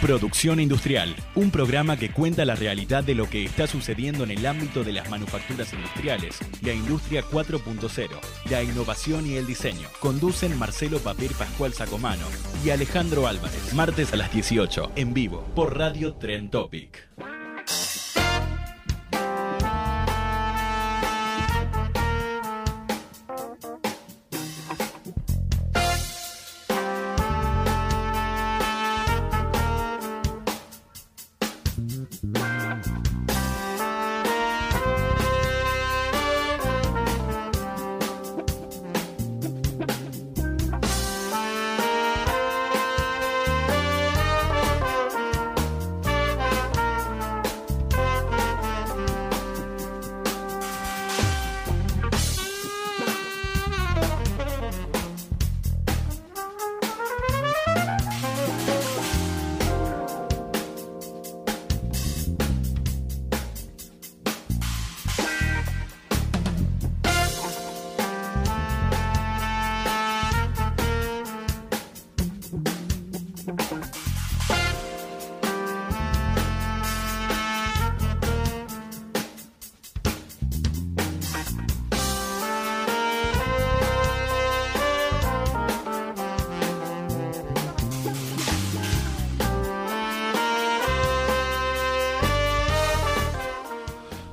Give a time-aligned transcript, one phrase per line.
[0.00, 4.44] Producción Industrial, un programa que cuenta la realidad de lo que está sucediendo en el
[4.44, 8.08] ámbito de las manufacturas industriales, la industria 4.0,
[8.50, 9.88] la innovación y el diseño.
[10.00, 12.26] Conducen Marcelo Papir Pascual Sacomano
[12.64, 17.08] y Alejandro Álvarez, martes a las 18, en vivo, por Radio Tren Topic.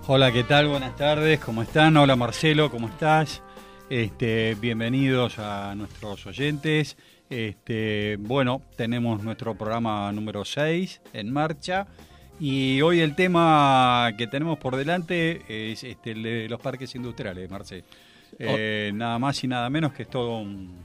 [0.05, 0.67] Hola, ¿qué tal?
[0.67, 1.95] Buenas tardes, ¿cómo están?
[1.95, 3.41] Hola Marcelo, ¿cómo estás?
[3.89, 6.97] Este, bienvenidos a nuestros oyentes.
[7.29, 11.87] Este, bueno, tenemos nuestro programa número 6 en marcha
[12.37, 17.49] y hoy el tema que tenemos por delante es este, el de los parques industriales,
[17.49, 17.85] Marcelo.
[18.37, 20.83] Eh, nada más y nada menos que es todo un,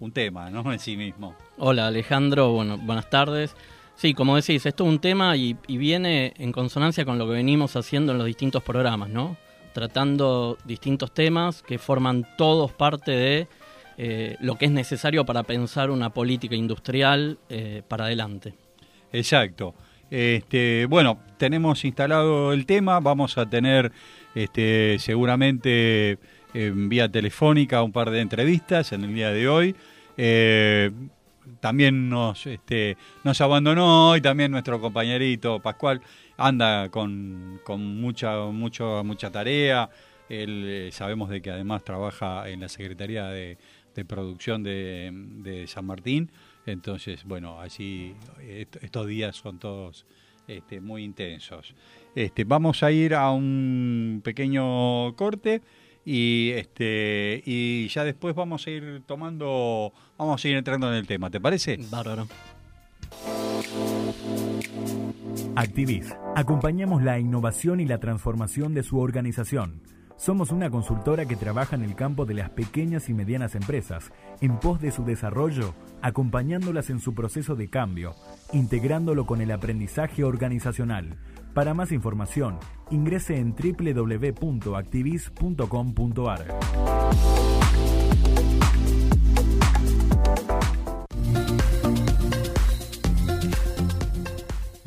[0.00, 0.72] un tema, ¿no?
[0.72, 1.36] En sí mismo.
[1.58, 3.54] Hola Alejandro, bueno, buenas tardes.
[3.96, 7.76] Sí, como decís, esto es un tema y, viene en consonancia con lo que venimos
[7.76, 9.38] haciendo en los distintos programas, ¿no?
[9.72, 13.48] Tratando distintos temas que forman todos parte de
[13.96, 18.52] eh, lo que es necesario para pensar una política industrial eh, para adelante.
[19.12, 19.74] Exacto.
[20.10, 23.92] Este, bueno, tenemos instalado el tema, vamos a tener
[24.34, 26.18] este, seguramente
[26.52, 29.74] en vía telefónica un par de entrevistas en el día de hoy.
[30.18, 30.90] Eh,
[31.60, 36.00] también nos, este, nos abandonó y también nuestro compañerito Pascual
[36.36, 39.88] anda con, con mucha, mucho, mucha tarea.
[40.28, 43.58] Él, eh, sabemos de que además trabaja en la Secretaría de,
[43.94, 46.30] de Producción de, de, San Martín.
[46.66, 50.04] Entonces, bueno, así est estos días son todos
[50.48, 51.74] este, muy intensos.
[52.14, 55.62] Este, vamos a ir a un pequeño corte
[56.06, 61.06] y este y ya después vamos a ir tomando vamos a ir entrando en el
[61.06, 61.78] tema ¿te parece?
[61.90, 62.28] Bárbaro.
[65.56, 69.82] Activis acompañamos la innovación y la transformación de su organización.
[70.16, 74.58] Somos una consultora que trabaja en el campo de las pequeñas y medianas empresas en
[74.60, 78.14] pos de su desarrollo acompañándolas en su proceso de cambio
[78.52, 81.18] integrándolo con el aprendizaje organizacional
[81.56, 82.58] para más información,
[82.90, 86.44] ingrese en www.activis.com.ar.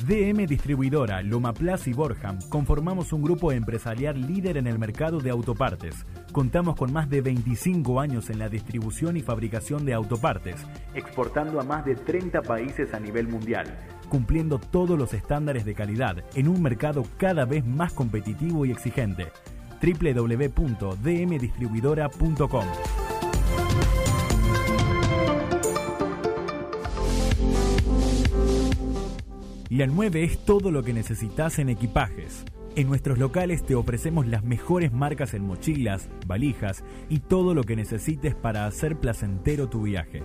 [0.09, 6.05] DM Distribuidora, Lomaplas y Borham conformamos un grupo empresarial líder en el mercado de autopartes.
[6.31, 10.63] Contamos con más de 25 años en la distribución y fabricación de autopartes,
[10.93, 13.75] exportando a más de 30 países a nivel mundial,
[14.09, 19.27] cumpliendo todos los estándares de calidad en un mercado cada vez más competitivo y exigente.
[19.81, 22.65] www.dmdistribuidora.com
[29.69, 32.43] La 9 es todo lo que necesitas en equipajes.
[32.75, 37.75] En nuestros locales te ofrecemos las mejores marcas en mochilas, valijas y todo lo que
[37.75, 40.23] necesites para hacer placentero tu viaje.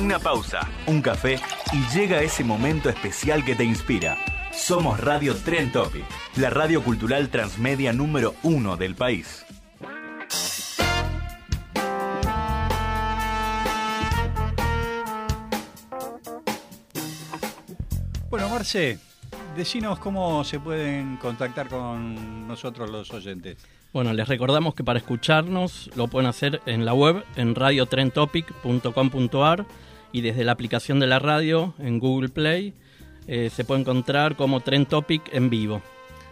[0.00, 1.38] Una pausa, un café
[1.72, 4.16] y llega ese momento especial que te inspira.
[4.52, 6.04] Somos Radio Tren Topic,
[6.36, 9.44] la radio cultural transmedia número uno del país.
[18.30, 18.98] Bueno, Marce,
[19.56, 23.56] decinos cómo se pueden contactar con nosotros los oyentes.
[23.92, 29.66] Bueno, les recordamos que para escucharnos lo pueden hacer en la web en radiotrentopic.com.ar
[30.12, 32.74] y desde la aplicación de la radio en Google Play
[33.26, 35.82] eh, se puede encontrar como Trend Topic en vivo.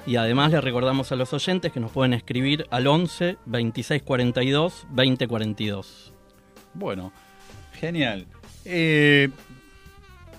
[0.07, 4.87] Y además les recordamos a los oyentes que nos pueden escribir al 11 26 42
[4.91, 6.13] 20 42.
[6.75, 7.13] Bueno,
[7.75, 8.27] genial.
[8.65, 9.31] Eh,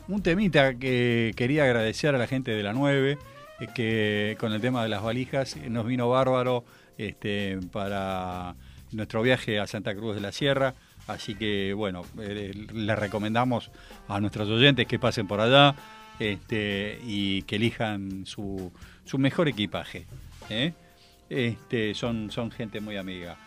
[0.10, 3.18] un temita que quería agradecer a la gente de la 9,
[3.60, 6.66] es que con el tema de las valijas eh, nos vino bárbaro
[6.98, 8.56] este, para
[8.92, 10.74] nuestro viaje a Santa Cruz de la Sierra.
[11.08, 13.72] Así que, bueno, eh, les recomendamos
[14.08, 15.76] a nuestros oyentes que pasen por allá
[16.20, 18.72] este, y que elijan su,
[19.06, 20.08] su mejor equipaje.
[20.50, 20.74] ¿eh?
[21.30, 23.38] Este, son, gente muy amiga.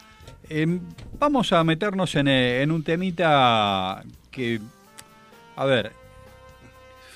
[0.48, 0.80] Em,
[1.18, 4.60] vamos a meternos en, eh, en un temita que,
[5.56, 6.01] a ver,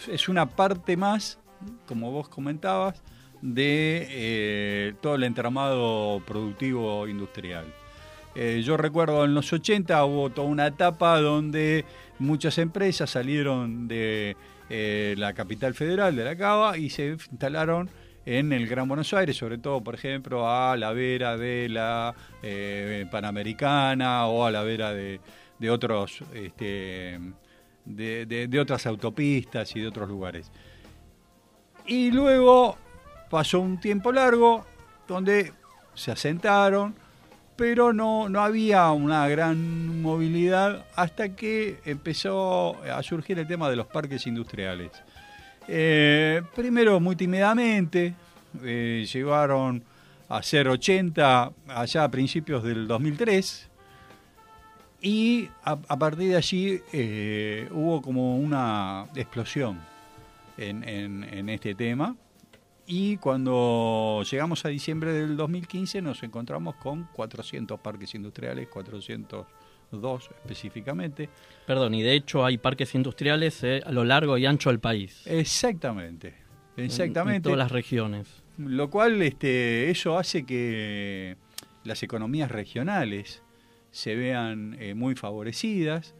[0.08, 1.38] es una parte más,
[1.86, 3.02] como vos comentabas,
[3.42, 7.64] de eh, todo el entramado productivo industrial.
[8.34, 11.84] Eh, yo recuerdo en los 80 hubo toda una etapa donde
[12.18, 14.36] muchas empresas salieron de
[14.68, 17.88] eh, la capital federal, de la Cava, y se instalaron
[18.26, 22.14] en el Gran Buenos Aires, sobre todo, por ejemplo, a la vera de la
[23.10, 25.20] Panamericana o a la vera de,
[25.58, 27.18] de otros este,
[27.86, 30.50] de, de- otras autopistas y de otros lugares.
[31.86, 32.76] Y luego
[33.30, 34.66] pasó un tiempo largo
[35.08, 35.52] donde
[35.94, 36.94] se asentaron,
[37.56, 43.76] pero no, no había una gran movilidad hasta que empezó a surgir el tema de
[43.76, 44.90] los parques industriales.
[45.68, 48.14] Eh, primero muy tímidamente,
[48.62, 49.82] eh, llegaron
[50.28, 53.70] a ser 80 allá a principios del 2003
[55.00, 59.78] y a, a partir de allí eh, hubo como una explosión
[60.58, 62.16] en, en- en este tema.
[62.88, 71.28] Y cuando llegamos a diciembre del 2015 nos encontramos con 400 parques industriales, 402 específicamente.
[71.66, 75.22] Perdón, y de hecho hay parques industriales eh, a lo largo y ancho del país.
[75.26, 76.34] Exactamente,
[76.76, 77.36] en- exactamente.
[77.36, 78.28] En todas las regiones.
[78.58, 81.36] Lo cual este, eso hace que
[81.84, 83.42] las economías regionales
[83.96, 86.14] se vean eh, muy favorecidas,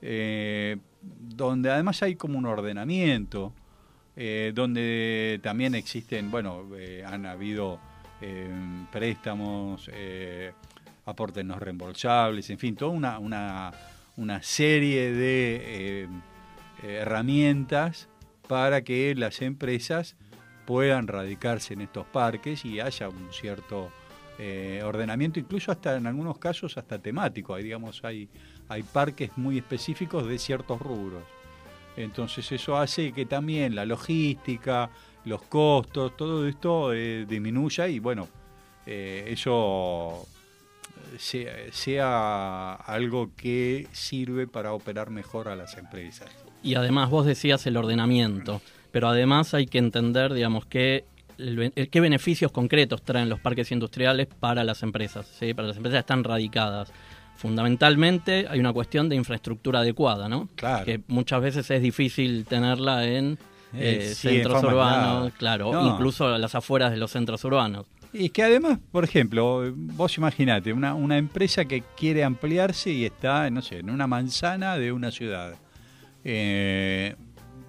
[0.00, 3.52] eh, donde además hay como un ordenamiento,
[4.14, 6.64] eh, donde también existen, bueno,
[7.04, 7.80] han habido
[8.92, 9.90] préstamos,
[11.04, 13.72] aportes no reembolsables, en fin, toda una, una,
[14.16, 16.08] una serie de
[16.82, 18.08] herramientas
[18.48, 20.16] para que las empresas
[20.64, 23.90] puedan radicarse en estos parques y haya un cierto
[24.38, 27.54] eh, ordenamiento, incluso hasta en algunos casos hasta temático.
[27.54, 28.28] Hay, digamos, hay,
[28.68, 31.22] hay parques muy específicos de ciertos rubros.
[31.96, 34.90] Entonces eso hace que también la logística,
[35.24, 38.28] los costos, todo esto eh, disminuya y bueno,
[38.84, 40.26] eh, eso
[41.18, 46.28] sea, sea algo que sirve para operar mejor a las empresas.
[46.62, 48.60] Y además vos decías el ordenamiento,
[48.92, 51.04] pero además hay que entender, digamos, que
[51.38, 55.54] el el- qué beneficios concretos traen los parques industriales para las empresas, ¿sí?
[55.54, 56.92] para las empresas que están radicadas.
[57.36, 60.48] Fundamentalmente hay una cuestión de infraestructura adecuada, ¿no?
[60.56, 60.84] Claro.
[60.84, 63.38] Que muchas veces es difícil tenerla en
[63.74, 65.86] Eh, eh, sí, centros urbanos, claro, No.
[65.94, 67.86] incluso a las afueras de los centros urbanos.
[68.12, 73.50] Y que además, por ejemplo, vos imaginate, una, una empresa que quiere ampliarse y está,
[73.50, 75.54] no sé, en una manzana de una ciudad.
[76.24, 77.14] Eh,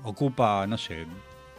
[0.04, 1.06] ocupa, no sé,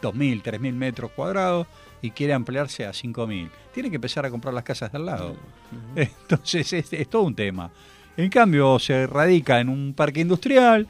[0.01, 1.67] 2.000, 3.000 metros cuadrados
[2.01, 3.49] y quiere ampliarse a 5.000.
[3.73, 5.35] Tiene que empezar a comprar las casas de al lado.
[5.95, 7.71] Entonces es, es todo un tema.
[8.17, 10.87] En cambio, se radica en un parque industrial,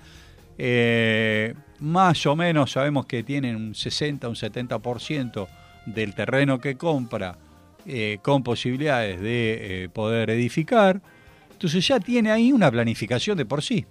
[0.58, 5.48] eh, más o menos sabemos que tienen un 60, un 70%
[5.86, 7.38] del terreno que compra
[7.86, 11.02] eh, con posibilidades de eh, poder edificar.
[11.52, 13.86] Entonces ya tiene ahí una planificación de por sí.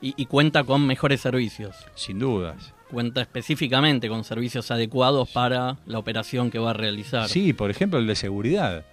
[0.00, 1.76] y, y cuenta con mejores servicios.
[1.94, 2.74] Sin dudas.
[2.90, 7.28] Cuenta específicamente con servicios adecuados para la operación que va a realizar.
[7.28, 8.86] Sí, por ejemplo, el de seguridad.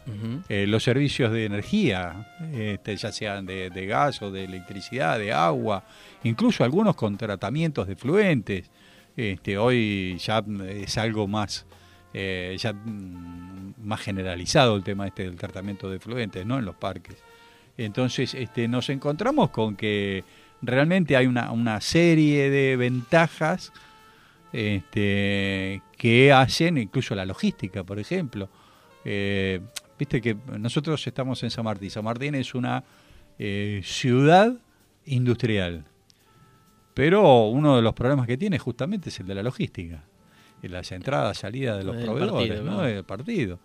[0.50, 5.32] Eh, los servicios de energía, este, ya sean de, de gas o de electricidad, de
[5.32, 5.86] agua,
[6.24, 8.70] incluso algunos con tratamientos de fluentes.
[9.16, 11.66] Este, hoy ya es algo más,
[12.14, 16.60] eh, ya, mm, más generalizado el tema este del tratamiento de fluentes ¿no?
[16.60, 17.16] en los parques.
[17.78, 20.24] Entonces este, nos encontramos con que
[20.62, 23.72] realmente hay una, una serie de ventajas
[24.55, 28.50] este, que hacen incluso la logística, por ejemplo.
[29.03, 29.59] Eh,
[29.97, 31.89] Viste que nosotros estamos en San Martín.
[31.89, 32.83] San Martín es una
[33.39, 34.53] eh, ciudad
[35.05, 35.85] industrial.
[36.93, 40.03] Pero uno de los problemas que tiene justamente es el de la logística.
[40.62, 42.81] En las entradas, salidas de los proveedores, partido, ¿no?
[42.81, 43.59] Del partido.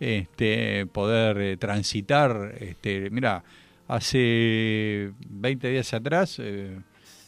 [0.00, 3.44] Este, poder eh, transitar, este, mira,
[3.88, 6.80] hace 20 días atrás eh, eh,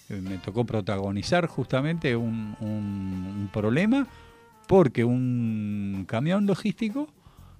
[0.08, 4.06] me tocó protagonizar justamente un, problema
[4.66, 7.08] porque un camión logístico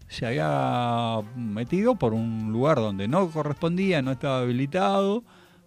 [0.08, 5.22] se había metido por un lugar donde no correspondía, no estaba habilitado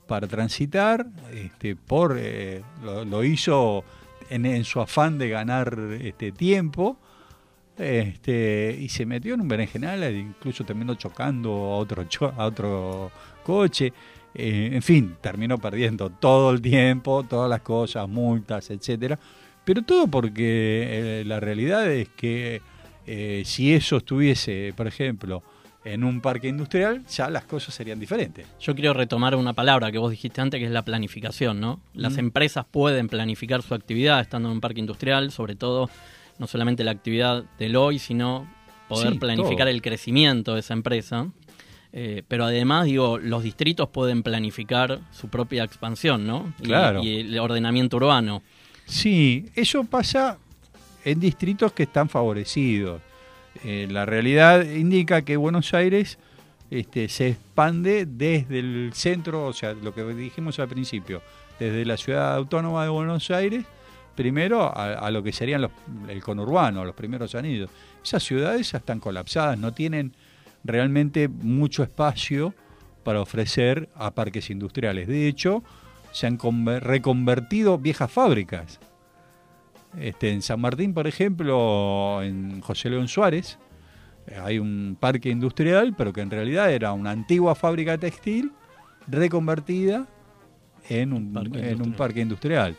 [0.08, 3.84] para transitar, este, por eh, lo, hizo
[4.30, 6.98] en, su afán de ganar este tiempo,
[7.78, 13.12] este, y se metió en un berenjenal, incluso terminó chocando a otro a otro
[13.44, 13.94] coche,
[14.36, 19.20] eh, en fin, terminó perdiendo todo el tiempo, todas las cosas, multas, etcétera,
[19.66, 22.62] pero todo porque eh, la realidad es que
[23.08, 25.44] eh, si eso estuviese, por ejemplo,
[25.84, 28.46] en un parque industrial, ya las cosas serían diferentes.
[28.60, 31.80] Yo quiero retomar una palabra que vos dijiste antes, que es la planificación, ¿no?
[31.96, 32.20] Las Mm.
[32.20, 35.90] empresas pueden planificar su actividad estando en un parque industrial, sobre todo
[36.38, 38.48] no solamente la actividad del hoy, sino
[38.88, 39.70] poder Sí, planificar todo.
[39.70, 41.30] el crecimiento de esa empresa.
[41.93, 46.53] Eh, pero además, digo, los distritos pueden planificar su propia expansión, ¿no?
[46.60, 47.03] Y- Claro.
[47.03, 48.41] Y, el ordenamiento urbano.
[48.86, 50.38] Sí, eso pasa
[51.03, 53.01] en distritos que están favorecidos.
[53.65, 56.17] Eh, la realidad indica que Buenos Aires
[56.69, 61.21] este, se expande desde el centro, o sea, lo que dijimos al principio,
[61.60, 63.65] desde la ciudad autónoma de Buenos Aires,
[64.15, 65.71] primero a, a lo que serían los,
[66.07, 67.69] el conurbano, los primeros anillos.
[68.03, 70.13] Esas ciudades ya están colapsadas, no tienen
[70.63, 72.53] realmente mucho espacio
[73.03, 75.08] para ofrecer a parques industriales.
[75.08, 75.63] De hecho,
[76.12, 78.80] se han conver- reconvertido viejas fábricas.
[79.98, 83.58] Este, en San Martín, por ejemplo, en José León Suárez,
[84.27, 88.51] eh, hay un parque industrial, pero que en realidad era una antigua fábrica textil
[89.08, 90.06] reconvertida
[90.89, 91.96] en un, Parque en un industrial.
[91.98, 92.75] parque industrial.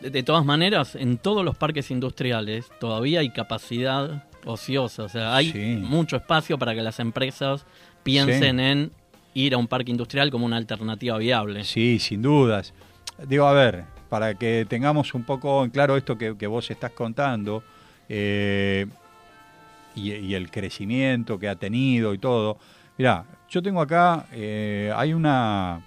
[0.00, 5.34] De, de todas maneras, en todos los parques industriales todavía hay capacidad ociosa, o sea,
[5.34, 5.78] hay Sí.
[5.80, 7.64] mucho espacio para que las empresas
[8.02, 8.62] piensen Sí.
[8.64, 8.90] en
[9.34, 11.64] ir a un parque industrial como una alternativa viable.
[11.64, 12.72] Sí, sin dudas.
[13.26, 16.92] Digo, a ver, para que tengamos un poco en claro esto que, que vos estás
[16.92, 17.62] contando
[18.08, 18.86] eh,
[19.96, 22.58] y, y el crecimiento que ha tenido y todo.
[22.98, 25.80] Mirá, yo tengo acá, eh, hay una,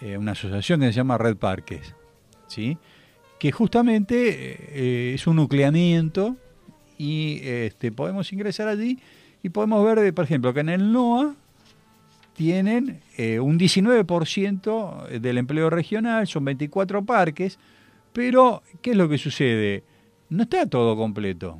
[0.00, 1.94] eh, una asociación que se llama Red Parques,
[2.48, 2.76] ¿sí?
[3.38, 6.36] que justamente es un nucleamiento
[6.98, 8.98] y este, podemos ingresar allí
[9.42, 11.34] y podemos ver, eh, por ejemplo, que en el NOA
[12.34, 17.58] tienen eh, un 19% del empleo regional, son 24 parques,
[18.12, 19.84] pero ¿qué es lo que sucede?
[20.30, 21.58] No está todo completo.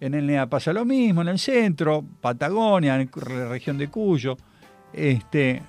[0.00, 4.36] En el NEA pasa lo mismo, en el centro, Patagonia, en la región de Cuyo.
[4.92, 5.62] Este,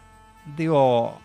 [0.55, 1.19] digo,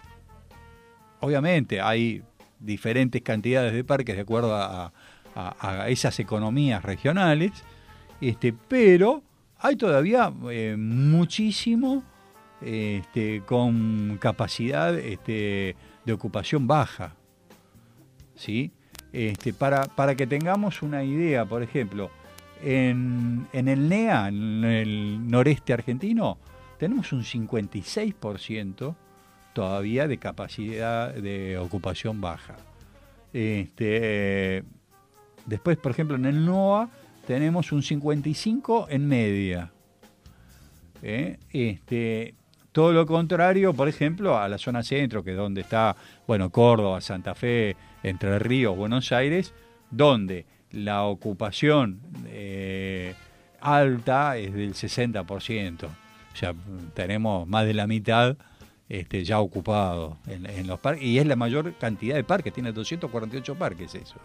[1.21, 2.23] obviamente hay
[2.59, 4.92] diferentes cantidades de parques de acuerdo a,
[5.37, 7.52] a- esas economías regionales,
[8.21, 9.23] este, pero
[9.59, 12.02] hay todavía eh, muchísimo
[12.62, 17.14] este, con capacidad este, de ocupación baja.
[18.35, 18.71] ¿sí?
[19.12, 22.11] Este, para, para que tengamos una idea, por ejemplo,
[22.62, 26.38] en, en el NEA, en el noreste argentino,
[26.78, 28.95] tenemos un 56%
[29.55, 32.57] todavía de capacidad de ocupación baja.
[33.33, 34.64] Este,
[35.47, 36.91] después, por ejemplo, en el NOA
[37.26, 39.71] tenemos un 55 en media.
[41.03, 41.38] ¿eh?
[41.53, 42.35] Este,
[42.73, 47.00] todo lo contrario, por ejemplo, a la zona centro, que es donde está, bueno, Córdoba,
[47.00, 49.55] Santa Fe, Entre Ríos, Buenos Aires,
[49.91, 53.15] donde la ocupación eh,
[53.61, 55.85] alta es del 60%.
[55.85, 56.55] O sea,
[56.95, 58.37] tenemos más de la mitad
[58.88, 62.73] este, ya ocupado en, en los parques, y es la mayor cantidad de parques, tiene
[62.73, 64.17] 248 parques eso.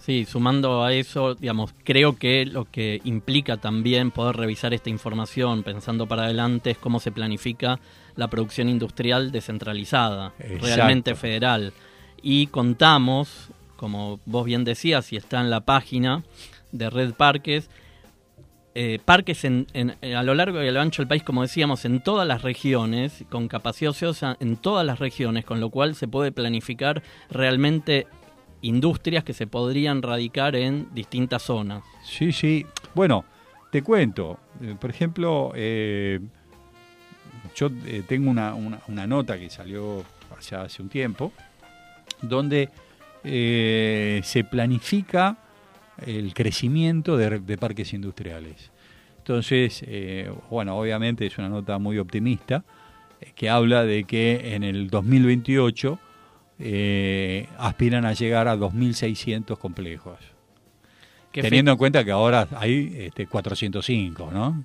[0.00, 5.62] Sí, sumando a eso, digamos, creo que lo que implica también poder revisar esta información
[5.62, 7.78] pensando para adelante es cómo se planifica
[8.16, 10.66] la producción industrial descentralizada, Exacto.
[10.66, 11.72] realmente federal.
[12.22, 16.22] Y contamos, como vos bien decías, y está en la página
[16.72, 17.68] de Red Parques,
[18.74, 21.42] eh, parques en, en- eh, a lo largo y a lo ancho del país, como
[21.42, 25.94] decíamos, en todas las regiones, con capacidad ociosa en todas las regiones, con lo cual
[25.94, 28.06] se puede planificar realmente
[28.62, 31.82] industrias que se podrían radicar en distintas zonas.
[32.04, 32.66] Sí, sí.
[32.94, 33.24] Bueno,
[33.70, 34.38] te cuento.
[34.60, 36.20] Eh, Por ejemplo, eh,
[37.54, 40.04] yo eh, tengo una, una- nota que salió
[40.36, 41.32] hace, hace un tiempo,
[42.22, 42.68] donde
[43.22, 45.36] se planifica
[46.06, 48.70] el crecimiento de, parques industriales.
[49.18, 49.84] Entonces,
[50.48, 52.64] bueno, obviamente es una nota muy optimista,
[53.34, 55.98] que habla de que en el 2028
[56.60, 60.18] eh, aspiran a llegar a 2.600 complejos.
[61.32, 64.64] ¿Qué, Teniendo en cuenta que ahora hay este, 405, ¿no?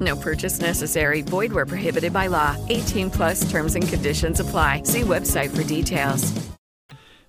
[0.00, 1.22] No purchase necessary.
[1.22, 2.56] Void where prohibited by law.
[2.68, 4.82] 18 plus terms and conditions apply.
[4.84, 6.32] See website for details.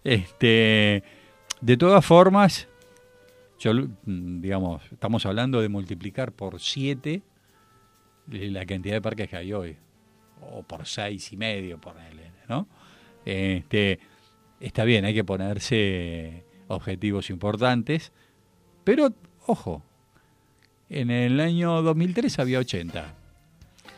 [0.04, 1.04] Este,
[1.62, 2.68] de todas formas,
[3.60, 7.24] yo, mm, digamos, estamos hablando de multiplicar por 7
[8.28, 9.78] la cantidad de parques que hay hoy,
[10.42, 12.68] o por seis y medio, ponele, ¿no?
[13.26, 14.00] Este,
[14.60, 18.12] está bien, hay que ponerse objetivos importantes,
[18.84, 19.14] pero,
[19.46, 19.84] ojo,
[20.90, 23.14] en el año 2003 había 80.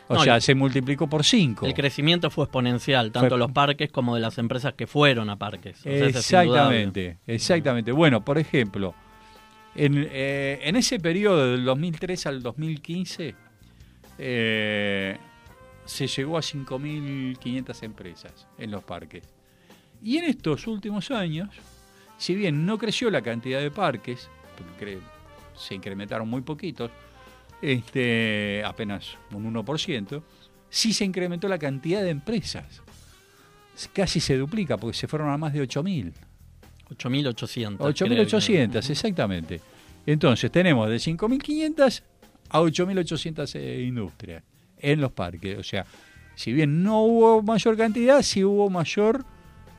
[0.08, 1.66] O No, sea, se multiplicó por 5.
[1.66, 5.30] El crecimiento fue exponencial, tanto Fue- de los parques como de las empresas que fueron
[5.30, 5.78] a parques.
[5.80, 6.06] O sea.
[6.06, 7.92] Exactamente, exactamente.
[7.92, 8.92] Bueno, por ejemplo,
[9.76, 13.36] en, eh, en ese periodo del 2003 al 2015
[14.18, 15.16] eh,
[15.84, 19.22] se llegó a 5.500 empresas en los parques.
[20.02, 21.50] Y en estos últimos años,
[22.18, 24.98] si bien no creció la cantidad de parques, porque
[25.60, 26.90] se incrementaron muy poquitos,
[27.62, 30.22] este, apenas un 1%,
[30.68, 32.82] sí se incrementó la cantidad de empresas.
[33.92, 36.12] Casi se duplica, porque se fueron a más de 8.000.
[36.90, 37.76] 8.800.
[37.76, 39.60] creo 8.800, que- exactamente.
[40.06, 42.02] Entonces tenemos de 5.500
[42.50, 44.42] a 8.800 eh, industrias
[44.78, 45.58] en los parques.
[45.58, 45.86] O sea,
[46.34, 49.24] si bien no hubo mayor cantidad, sí hubo mayor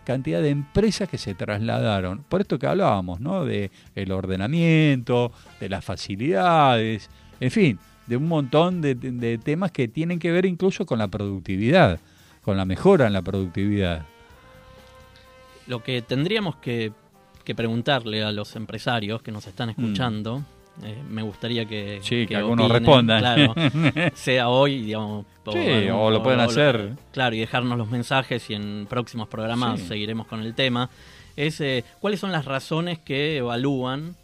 [0.03, 2.23] cantidad de empresas que se trasladaron.
[2.27, 3.45] Por esto que hablábamos, ¿no?
[3.45, 7.09] De el ordenamiento, de las facilidades,
[7.39, 11.07] en fin, de un montón de, de- temas que tienen que ver incluso con la
[11.07, 11.99] productividad,
[12.43, 14.05] con la mejora en la productividad.
[15.67, 16.91] Lo que tendríamos que,
[17.43, 20.43] que preguntarle a los empresarios que nos están escuchando,
[20.84, 21.99] eh, me gustaría que.
[22.01, 23.19] Sí, que algunos respondan.
[23.19, 23.53] Claro,
[24.13, 25.25] sea hoy, digamos.
[25.51, 26.93] Sí, o lo pueden hacer.
[27.12, 29.88] Claro, y dejarnos los mensajes y en próximos programas Sí.
[29.88, 30.89] seguiremos con el tema.
[31.36, 34.15] Es eh, cuáles son las razones que evalúan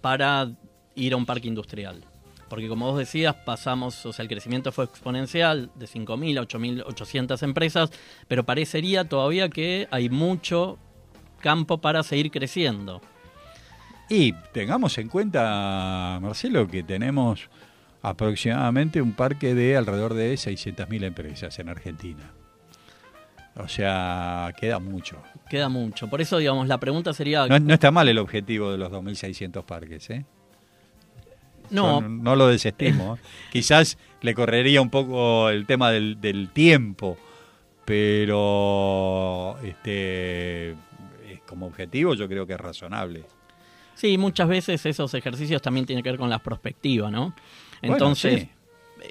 [0.00, 0.50] para
[0.94, 2.04] ir a un parque industrial.
[2.48, 7.42] Porque como vos decías, pasamos, o sea, el crecimiento fue exponencial de 5.000 a 8.800
[7.42, 7.90] empresas,
[8.28, 10.78] pero parecería todavía que hay mucho
[11.40, 13.00] campo para seguir creciendo.
[14.08, 17.48] Y tengamos en cuenta, Marcelo, que tenemos
[18.02, 22.32] aproximadamente un parque de alrededor de 600.000 empresas en Argentina.
[23.56, 25.22] O sea, queda mucho.
[25.48, 26.08] Queda mucho.
[26.08, 27.46] Por eso, digamos, la pregunta sería...
[27.46, 30.24] No, no está mal el objetivo de los 2.600 parques, ¿eh?
[31.70, 33.18] no, no lo desestimo.
[33.52, 37.16] Quizás le correría un poco el tema del, del tiempo,
[37.84, 40.74] pero este, eh,
[41.46, 43.24] como objetivo yo creo que es razonable.
[43.94, 47.34] Sí, muchas veces esos ejercicios también tienen que ver con la perspectiva, ¿no?
[47.80, 48.48] Bueno, Entonces, sí.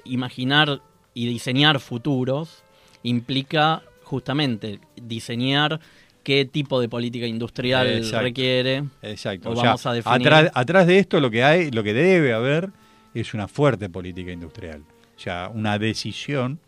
[0.04, 0.80] imaginar
[1.14, 2.64] y diseñar futuros
[3.02, 5.80] implica justamente diseñar
[6.22, 8.22] qué tipo de política industrial Exacto.
[8.22, 8.84] requiere.
[9.02, 9.50] Exacto.
[9.50, 10.28] O O sea, vamos a definir.
[10.28, 12.70] atrás, atrás de esto lo que hay, lo que debe haber
[13.14, 14.82] es una fuerte política industrial.
[15.16, 16.58] O sea, una decisión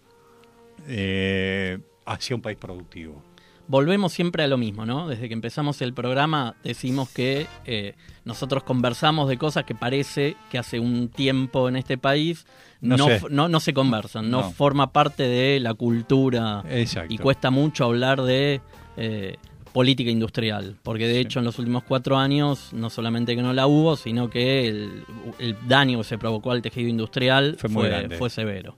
[0.86, 3.22] eh, hacia un país productivo.
[3.68, 5.08] Volvemos siempre a lo mismo, ¿no?
[5.08, 10.58] Desde que empezamos el programa decimos que eh, nosotros conversamos de cosas que parece que
[10.58, 12.46] hace un tiempo en este país
[12.80, 13.14] No no, sé.
[13.16, 17.12] f- no, no se conversan, no, forma parte de la cultura Exacto.
[17.12, 18.60] y cuesta mucho hablar de
[18.96, 19.36] eh,
[19.72, 21.20] política industrial, porque de Sí.
[21.20, 25.02] hecho en los últimos cuatro años no solamente que no la hubo, sino que el,
[25.38, 28.16] el daño que se provocó al tejido industrial Fue muy fue, grande.
[28.16, 28.76] fue severo.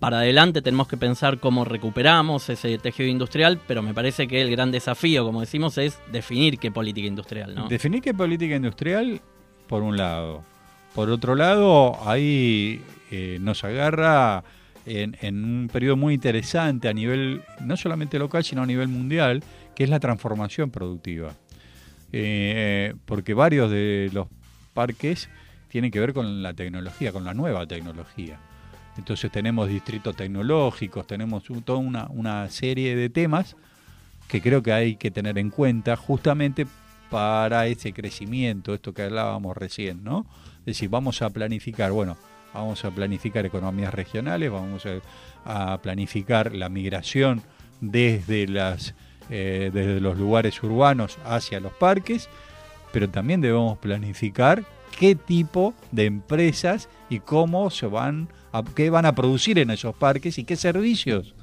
[0.00, 4.50] Para adelante tenemos que pensar cómo recuperamos ese tejido industrial, pero me parece que el
[4.50, 7.68] gran desafío, como decimos, es definir qué política industrial, ¿no?
[7.68, 9.20] Definir qué política industrial,
[9.66, 10.44] por un lado.
[10.94, 12.80] Por otro lado, ahí
[13.10, 14.44] eh, nos agarra
[14.86, 19.42] en, en un periodo muy interesante a nivel, no solamente local, sino a nivel mundial,
[19.74, 21.32] que es la transformación productiva.
[22.12, 24.28] Eh, porque varios de los
[24.74, 25.28] parques
[25.68, 28.38] tienen que ver con la tecnología, con la nueva tecnología.
[28.98, 33.56] Entonces tenemos distritos tecnológicos, tenemos toda una, una serie de temas
[34.26, 36.66] que creo que hay que tener en cuenta justamente
[37.08, 40.26] para ese crecimiento, esto que hablábamos recién, ¿no?
[40.60, 42.18] Es decir, vamos a planificar, bueno,
[42.52, 47.42] vamos a planificar economías regionales, vamos a, a planificar la migración
[47.80, 48.94] desde las
[49.30, 52.30] eh, desde los lugares urbanos hacia los parques,
[52.92, 54.64] pero también debemos planificar
[54.98, 59.94] qué tipo de empresas y cómo se van a, qué van a producir en esos
[59.94, 61.34] parques y qué servicios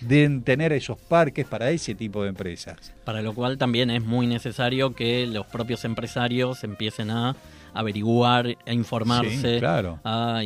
[0.00, 2.92] deben tener esos parques para ese tipo de empresas.
[3.04, 7.34] Para lo cual también es muy necesario que los propios empresarios empiecen a
[7.74, 10.00] averiguar, a informarse, Sí, claro.
[10.04, 10.40] a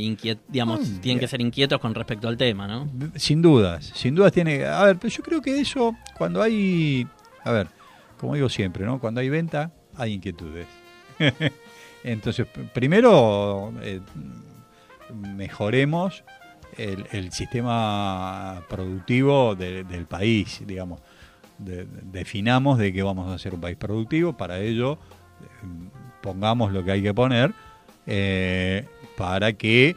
[0.48, 2.90] digamos, Mm, tienen que ser inquietos con respecto al tema, ¿no?
[3.16, 4.64] Sin dudas, sin dudas tiene.
[4.64, 7.06] A ver, pero yo creo que eso, cuando hay.
[7.44, 7.68] A ver,
[8.18, 8.98] como digo siempre, ¿no?
[9.00, 10.66] Cuando hay venta, hay inquietudes.
[12.04, 14.00] Entonces, primero, eh,
[15.14, 16.24] mejoremos
[16.76, 21.00] el, el sistema productivo de- del país, digamos.
[21.58, 24.94] De- definamos de que vamos a ser un país productivo, para ello
[25.42, 25.66] eh,
[26.22, 27.52] pongamos lo que hay que poner
[28.06, 29.96] eh, para que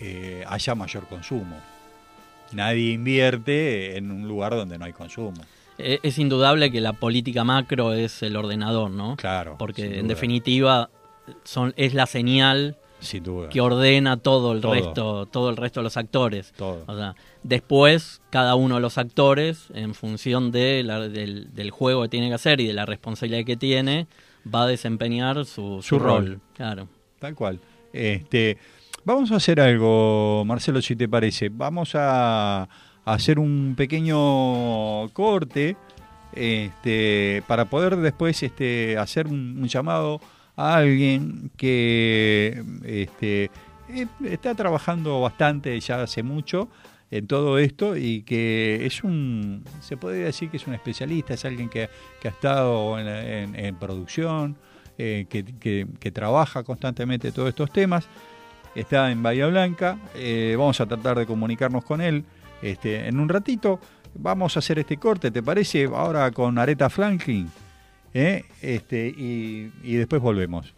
[0.00, 1.56] eh, haya mayor consumo.
[2.52, 5.40] Nadie invierte en un lugar donde no hay consumo.
[5.78, 9.16] Es indudable que la política macro es el ordenador, ¿no?
[9.16, 9.56] Claro.
[9.58, 10.88] Porque en definitiva
[11.44, 12.76] son, es la señal
[13.06, 13.48] Sin duda.
[13.48, 14.72] que ordena todo el Todo.
[14.74, 16.52] resto, todo el resto de los actores.
[16.56, 16.84] Todo.
[16.86, 22.02] O sea, después cada uno de los actores, en función de la- del, del juego
[22.02, 24.06] que tiene que hacer y de la responsabilidad que tiene,
[24.52, 26.26] va a desempeñar su, su Su rol.
[26.26, 26.40] rol.
[26.54, 26.88] Claro.
[27.18, 27.58] Tal cual.
[27.92, 28.58] Este,
[29.04, 31.48] vamos a hacer algo, Marcelo, si te parece.
[31.48, 32.68] Vamos a,
[33.06, 35.76] hacer un pequeño corte
[36.32, 40.20] este, para poder después este, hacer un, un llamado
[40.56, 43.44] a alguien que este,
[43.88, 46.68] eh, está trabajando bastante ya hace mucho
[47.10, 51.44] en todo esto y que es un, se podría decir que es un especialista, es
[51.44, 51.88] alguien que,
[52.20, 54.56] que ha estado en, en- producción,
[54.98, 58.08] eh, que, que- trabaja constantemente todos estos temas,
[58.74, 62.24] está en Bahía Blanca, eh, vamos a tratar de comunicarnos con él
[62.62, 63.78] este, en un ratito,
[64.14, 65.84] vamos a hacer este corte, ¿te parece?
[65.84, 67.48] Ahora con Aretha Franklin,
[68.16, 68.44] ¿eh?
[68.62, 70.72] este, y, y después volvemos.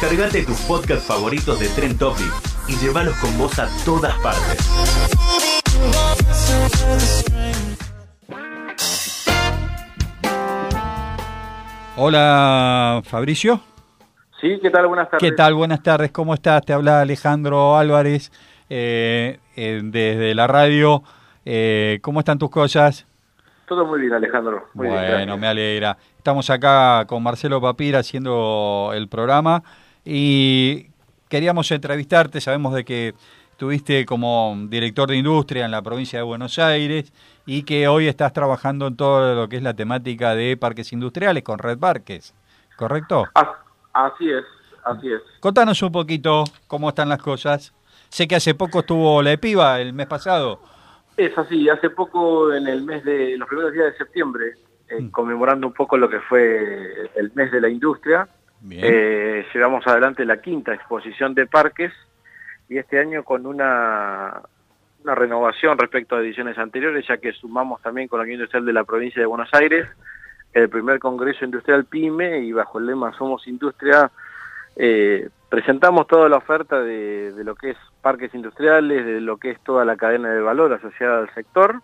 [0.00, 2.32] Descargate tus podcasts favoritos de Trend Topic
[2.68, 4.70] y llévalos con vos a todas partes.
[11.96, 13.60] Hola, Fabricio.
[14.40, 14.86] Sí, ¿qué tal?
[14.86, 15.28] Buenas tardes.
[15.28, 15.54] ¿Qué tal?
[15.54, 16.64] Buenas tardes, ¿cómo estás?
[16.64, 18.30] Te habla Alejandro Álvarez
[18.70, 21.02] eh, eh, desde la radio.
[21.44, 23.04] Eh, ¿Cómo están tus cosas?
[23.66, 24.68] Todo muy bien, Alejandro.
[24.74, 25.98] Muy bien, bueno, me alegra.
[26.16, 29.64] Estamos acá con Marcelo Papira haciendo el programa
[30.10, 30.86] y
[31.28, 32.40] queríamos entrevistarte.
[32.40, 33.14] Sabemos de que
[33.50, 37.12] estuviste como director de industria en la provincia de Buenos Aires
[37.44, 41.42] y que hoy estás trabajando en todo lo que es la temática de parques industriales
[41.42, 42.34] con Red Parques,
[42.76, 43.26] ¿correcto?
[43.92, 44.44] Así es,
[44.84, 45.20] así es.
[45.40, 47.74] Contanos un poquito cómo están las cosas.
[48.08, 50.58] Sé que hace poco estuvo la EPIVA el mes pasado.
[51.18, 54.52] Es así, hace poco, en el mes de los primeros días de septiembre,
[54.88, 55.10] eh, Mm.
[55.10, 58.26] conmemorando un poco lo que fue el mes de la industria.
[58.70, 61.92] Eh, llevamos adelante la quinta exposición de parques
[62.68, 64.42] y este año con una,
[65.04, 68.84] renovación respecto a ediciones anteriores, ya que sumamos también con la Unión Industrial de la
[68.84, 69.88] provincia de Buenos Aires
[70.52, 74.10] el primer Congreso Industrial PYME y bajo el lema Somos Industria
[74.76, 79.50] eh, presentamos toda la oferta de, de lo que es parques industriales, de lo que
[79.50, 81.80] es toda la cadena de valor asociada al sector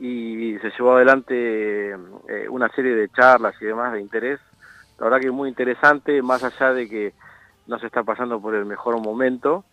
[0.00, 4.40] y se llevó adelante eh, una serie de charlas y demás de interés.
[5.02, 7.12] La verdad que muy interesante, más allá de que
[7.66, 9.64] no se está pasando por el mejor momento,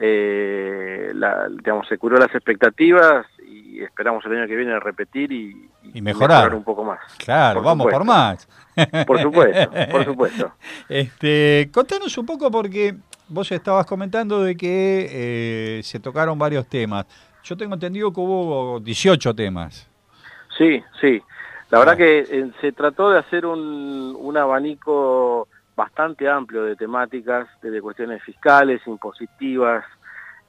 [0.00, 5.68] eh, la- digamos, se curó las expectativas y esperamos el año que viene repetir y,
[5.92, 6.54] Y mejorar.
[6.54, 7.00] un poco más.
[7.18, 8.46] Claro, Por vamos por más.
[9.08, 10.52] Por supuesto, por supuesto.
[10.88, 12.94] Este, contanos un poco porque
[13.28, 17.06] vos estabas comentando de que eh, se tocaron varios temas.
[17.42, 19.88] Yo tengo entendido que hubo 18 temas.
[20.56, 21.20] Sí, sí.
[21.70, 27.48] La verdad que eh, se trató de hacer un, un abanico bastante amplio de temáticas,
[27.60, 29.84] desde cuestiones fiscales, impositivas,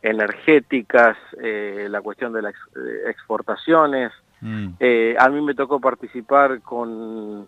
[0.02, 4.12] energéticas, eh, la cuestión de las eh, exportaciones.
[4.42, 4.68] Mm.
[4.80, 7.48] Eh, a mí me tocó participar con,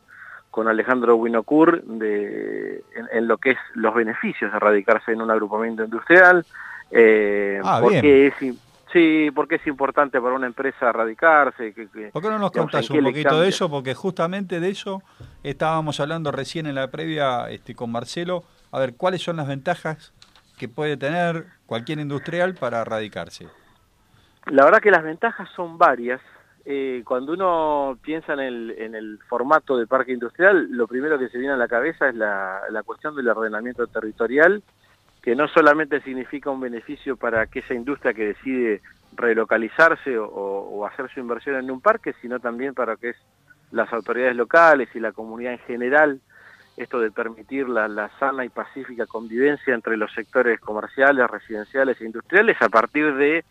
[0.49, 5.29] con Alejandro Winocur de, en, en lo que es los beneficios de radicarse en un
[5.31, 6.45] agrupamiento industrial.
[6.91, 8.33] Eh, Ah, porque bien.
[8.39, 8.55] es,
[8.93, 11.73] sí, porque es importante para una empresa radicarse.
[11.73, 13.69] Que, que- ¿Por qué no nos digamos, contás un poquito de eso?
[13.69, 15.01] Porque justamente de eso
[15.43, 18.43] estábamos hablando recién en la previa este, con Marcelo.
[18.71, 20.13] A ver, ¿cuáles son las ventajas
[20.57, 23.47] que puede tener cualquier industrial para radicarse?
[24.45, 26.21] La verdad que las ventajas son varias.
[26.65, 31.29] Eh, cuando uno piensa en el, en el formato de parque industrial, lo primero que
[31.29, 34.61] se viene a la cabeza es la, la cuestión del ordenamiento territorial,
[35.21, 38.81] que no solamente significa un beneficio para aquella industria que decide
[39.13, 43.17] relocalizarse o, hacer su inversión en un parque, sino también para que es
[43.71, 46.21] las autoridades locales y la comunidad en general,
[46.77, 52.05] esto de permitir la, la sana y pacífica convivencia entre los sectores comerciales, residenciales e
[52.05, 53.43] industriales a partir de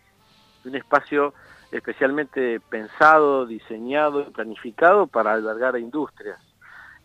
[0.65, 1.33] un espacio
[1.71, 6.39] especialmente pensado, diseñado y planificado para albergar a industrias.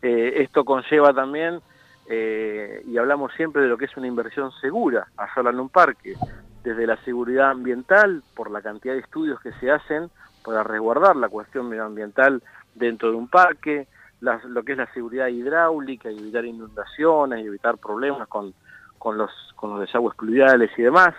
[0.03, 1.61] Eh, esto conlleva también,
[2.07, 6.15] eh, y hablamos siempre de lo que es una inversión segura, hacerla en un parque,
[6.63, 10.11] desde la seguridad ambiental, por la cantidad de estudios que se hacen
[10.45, 12.43] para resguardar la cuestión medioambiental
[12.75, 13.87] dentro de un parque,
[14.21, 18.55] las- lo que es la seguridad hidráulica y evitar inundaciones y evitar problemas con,
[18.99, 21.15] con, los, con los desagües pluviales y demás.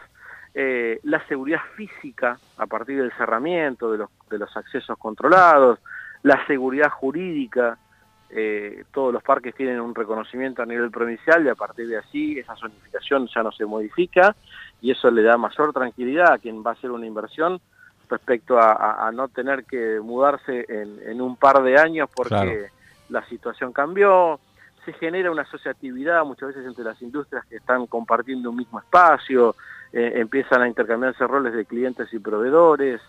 [0.54, 5.80] Eh, la seguridad física a partir del cerramiento, de los, de los accesos controlados,
[6.24, 7.78] la seguridad jurídica,
[8.38, 12.38] eh, todos los parques tienen un reconocimiento a nivel provincial y a partir de allí
[12.38, 14.36] esa zonificación ya no se modifica
[14.82, 17.62] y eso le da mayor tranquilidad a quien va a hacer una inversión
[18.10, 22.36] respecto a, a- a no tener que mudarse en, en un par de años porque
[22.36, 22.52] Claro.
[23.10, 24.40] la situación cambió,
[24.84, 29.56] se genera una asociatividad muchas veces entre las industrias que están compartiendo un mismo espacio,
[29.94, 33.02] eh, empiezan a intercambiarse roles de clientes y proveedores,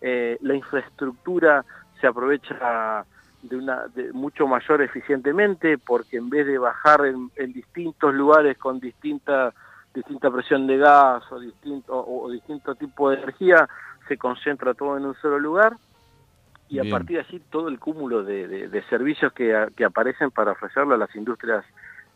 [0.00, 1.64] eh, la infraestructura
[2.00, 3.04] se aprovecha
[3.42, 8.56] de una de mucho mayor eficientemente porque en vez de bajar en, en distintos lugares
[8.58, 9.52] con distinta
[9.94, 13.68] distinta presión de gas o distinto o, o distinto tipo de energía
[14.08, 15.74] se concentra todo en un solo lugar
[16.68, 19.84] y a partir de allí todo el cúmulo de, de- de servicios que, a- que
[19.84, 21.64] aparecen para ofrecerle a las industrias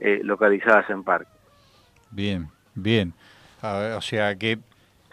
[0.01, 1.33] eh, localizadas en parques.
[2.11, 3.13] Bien, bien.
[3.63, 4.59] Ah, o sea que,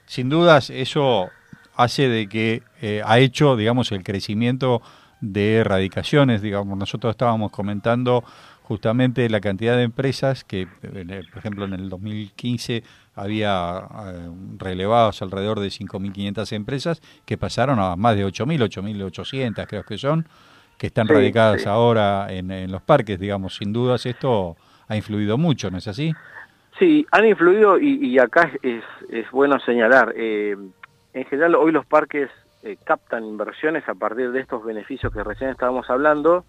[0.05, 1.29] sin dudas, eso
[1.75, 4.81] hace de que eh, ha hecho, digamos, el crecimiento
[5.31, 6.41] de erradicaciones.
[6.41, 8.23] Digamos, nosotros estábamos comentando
[8.63, 12.83] justamente la cantidad de empresas que, por ejemplo, en el 2015
[13.15, 19.83] había eh, relevados alrededor de 5.500 empresas que pasaron a más de 8.000, 8.800 creo
[19.83, 20.27] que son,
[20.77, 21.67] que están Sí, radicadas sí.
[21.67, 23.19] ahora en, en los parques.
[23.19, 24.57] Digamos, sin dudas esto
[24.87, 26.13] ha influido mucho, ¿no es así?
[26.79, 30.55] Sí, han influido y, y acá es, es bueno señalar, eh,
[31.13, 32.29] en general hoy los parques
[32.63, 36.45] eh, captan inversiones a partir de estos beneficios que recién estábamos hablando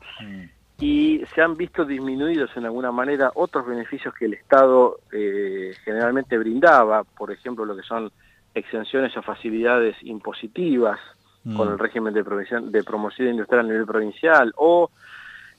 [0.78, 6.38] y se han visto disminuidos en alguna manera otros beneficios que el Estado eh, generalmente
[6.38, 8.10] brindaba, por ejemplo lo que son
[8.54, 10.98] exenciones o facilidades impositivas
[11.44, 11.56] Mm.
[11.56, 14.90] con el régimen de, de promoción industrial a nivel provincial o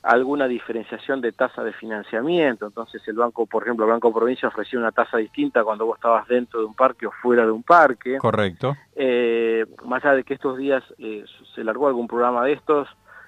[0.05, 2.67] alguna diferenciación de tasa de financiamiento.
[2.67, 6.27] Entonces el banco, por ejemplo, el Banco Provincia ofrecía una tasa distinta cuando vos estabas
[6.27, 8.17] dentro de un parque o fuera de un parque.
[8.17, 8.75] Correcto.
[8.95, 12.87] Eh, más allá de que estos días eh, se largó algún programa de estos,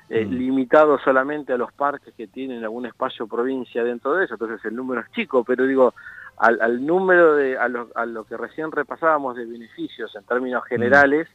[0.09, 0.31] eh, Mm.
[0.31, 4.73] limitado solamente a los parques que tienen algún espacio provincia dentro de eso, entonces el
[4.73, 5.93] número es chico, pero digo,
[6.37, 10.63] al, al número de, a lo, a lo que recién repasábamos de beneficios en términos
[10.65, 11.27] generales,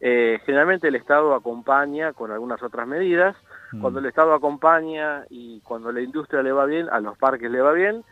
[0.00, 3.36] eh, generalmente el Estado acompaña con algunas otras medidas,
[3.72, 3.80] Mm.
[3.82, 7.60] cuando el Estado acompaña y cuando la industria le va bien, a los parques le
[7.60, 8.02] va bien,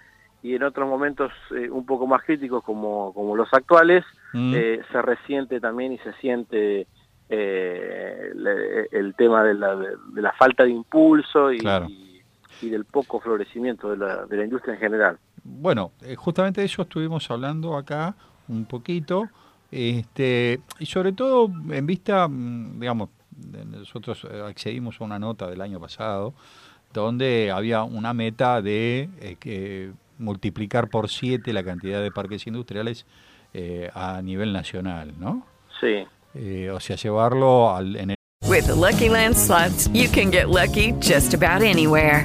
[0.43, 4.53] y en otros momentos eh, un poco más críticos como, como los actuales, Mm.
[4.55, 6.87] eh, se resiente también y se siente
[7.31, 11.87] eh, le- el tema de la, de, la falta de impulso y, Claro.
[11.89, 12.23] y-
[12.63, 15.19] y del poco florecimiento de la, de la industria en general.
[15.45, 18.15] Bueno, justamente de eso estuvimos hablando acá
[18.49, 19.29] un poquito,
[19.71, 23.11] este, y sobre todo en vista, mm, digamos,
[23.71, 26.35] nosotros eh, accedimos a una nota del año pasado
[26.93, 33.07] donde había una meta de eh, que multiplicar por siete la cantidad de parques industriales
[33.55, 35.47] eh, a nivel nacional, ¿no?
[35.81, 36.07] Sí.
[36.35, 38.17] Eh, o sea, llevarlo al, en el
[38.49, 42.25] With the Lucky Land slots, you can get lucky just about anywhere.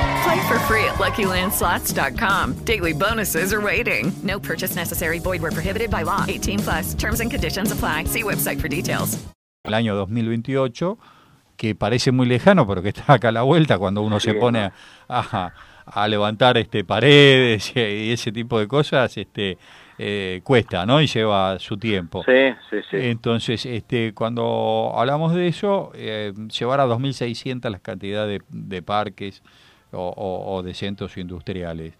[0.23, 2.63] Play for free at LuckyLandSlots.com.
[2.65, 4.11] Daily bonuses are waiting.
[4.23, 5.19] No purchase necessary.
[5.19, 6.25] Void where prohibited by law.
[6.27, 6.93] 18 plus.
[6.95, 8.05] Terms and conditions apply.
[8.05, 9.17] See website for details.
[9.63, 10.97] el año 2028,
[11.55, 14.59] que parece muy lejano, pero que está acá a la vuelta cuando uno se pone
[14.59, 14.71] a,
[15.07, 15.53] a-
[15.85, 19.57] a levantar este paredes y ese tipo de cosas, este
[19.99, 20.99] eh, cuesta, ¿no?
[21.01, 22.23] Y lleva su tiempo.
[22.25, 22.31] Sí,
[22.69, 22.97] sí, sí.
[22.99, 29.43] Entonces, este, cuando hablamos de eso, eh, llevar a 2.600 las cantidades de, de parques
[29.91, 31.93] o, o- o de centros industriales.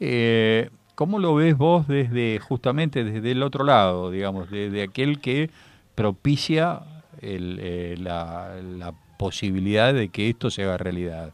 [0.00, 5.50] Eh, ¿Cómo lo ves vos desde justamente desde el otro lado, digamos, desde aquel que
[5.94, 6.80] propicia
[7.20, 11.32] el, eh, la, la posibilidad de que esto se haga realidad?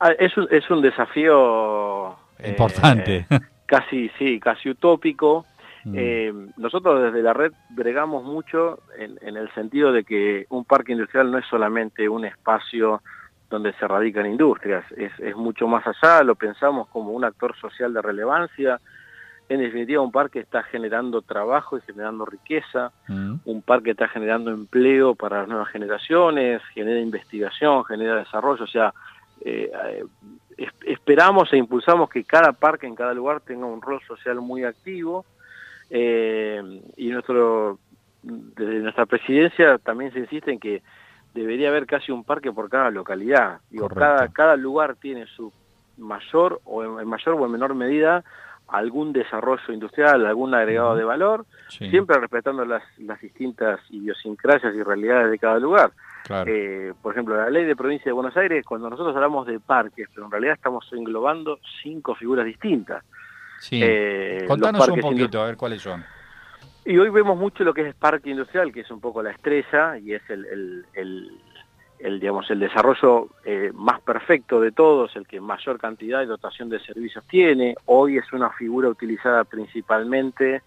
[0.00, 3.26] Ah, Es un, es un desafío eh, Importante.
[3.66, 5.44] casi, sí, casi utópico.
[5.84, 5.94] Mm.
[5.96, 10.92] Eh, nosotros desde la red bregamos mucho en, en el sentido de que un parque
[10.92, 13.02] industrial no es solamente un espacio
[13.50, 17.92] donde se radican industrias, es, es mucho más allá, lo pensamos como un actor social
[17.94, 18.78] de relevancia.
[19.48, 23.36] En definitiva, un parque está generando trabajo y generando riqueza, Mm.
[23.46, 28.92] un parque está generando empleo para las nuevas generaciones, genera investigación, genera desarrollo, o sea,
[29.40, 30.04] eh, eh,
[30.58, 34.64] es- esperamos e impulsamos que cada parque en cada lugar tenga un rol social muy
[34.64, 35.24] activo
[35.90, 37.78] eh, y nuestro
[38.22, 40.82] desde nuestra presidencia también se insiste en que
[41.40, 43.60] debería haber casi un parque por cada localidad.
[43.70, 45.52] Digo, cada, cada lugar tiene su
[45.96, 48.22] mayor o en, en mayor o en menor medida
[48.68, 54.82] algún desarrollo industrial, algún agregado de valor, Sí, siempre respetando las, las distintas idiosincrasias y
[54.82, 55.90] realidades de cada lugar.
[56.24, 56.50] claro.
[56.52, 60.08] Eh, por ejemplo, la ley de provincia de Buenos Aires, cuando nosotros hablamos de parques,
[60.14, 63.02] pero en realidad estamos englobando cinco figuras distintas.
[63.58, 63.80] sí.
[63.82, 66.04] eh, Contanos un poquito, a ver cuáles son.
[66.88, 69.98] Y hoy vemos mucho lo que es parque industrial, que es un poco la estrella
[69.98, 70.46] y es el,
[70.94, 71.32] el,
[71.98, 76.70] el- digamos, el desarrollo eh, más perfecto de todos, el que mayor cantidad y dotación
[76.70, 77.74] de servicios tiene.
[77.84, 80.62] Hoy es una figura utilizada principalmente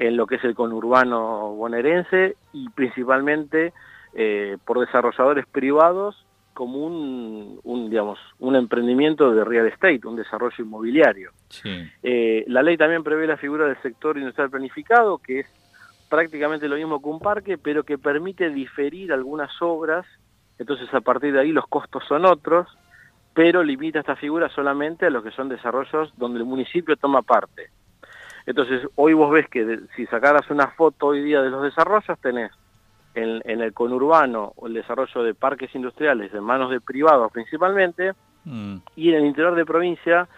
[0.00, 3.72] en lo que es el conurbano bonaerense y principalmente
[4.14, 10.54] eh, por desarrolladores privados como un, un, digamos, un emprendimiento de real estate, un desarrollo
[10.64, 11.32] inmobiliario.
[11.48, 11.68] Sí.
[12.02, 15.46] Eh, la ley también prevé la figura del sector industrial planificado, que es
[16.08, 20.06] prácticamente lo mismo que un parque, pero que permite diferir algunas obras,
[20.58, 22.68] entonces a partir de ahí los costos son otros,
[23.34, 27.68] pero limita esta figura solamente a los que son desarrollos donde el municipio toma parte.
[28.46, 32.18] Entonces, hoy vos ves que de- si sacaras una foto hoy día de los desarrollos,
[32.20, 32.52] tenés
[33.14, 38.12] en, en el conurbano o el desarrollo de parques industriales en manos de privados principalmente,
[38.44, 38.76] Mm.
[38.96, 40.28] y en el interior de provincia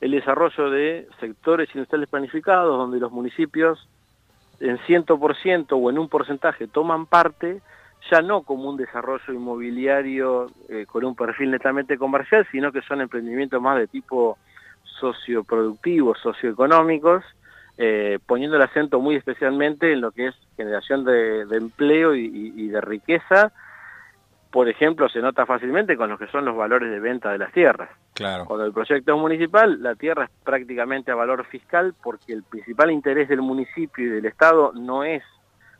[0.00, 3.88] el desarrollo de sectores industriales planificados donde los municipios
[4.60, 7.62] en 100% o en un porcentaje toman parte,
[8.10, 13.00] ya no como un desarrollo inmobiliario eh, con un perfil netamente comercial, sino que son
[13.00, 14.36] emprendimientos más de tipo
[15.00, 17.24] socioproductivos, socioeconómicos,
[17.76, 22.24] eh, poniendo el acento muy especialmente en lo que es generación de, de empleo y,
[22.26, 23.52] y- y de riqueza.
[24.50, 27.52] Por ejemplo, se nota fácilmente con lo que son los valores de venta de las
[27.52, 27.90] tierras.
[28.14, 28.44] Claro.
[28.44, 32.92] Cuando el proyecto es municipal, la tierra es prácticamente a valor fiscal porque el principal
[32.92, 35.24] interés del municipio y del Estado no es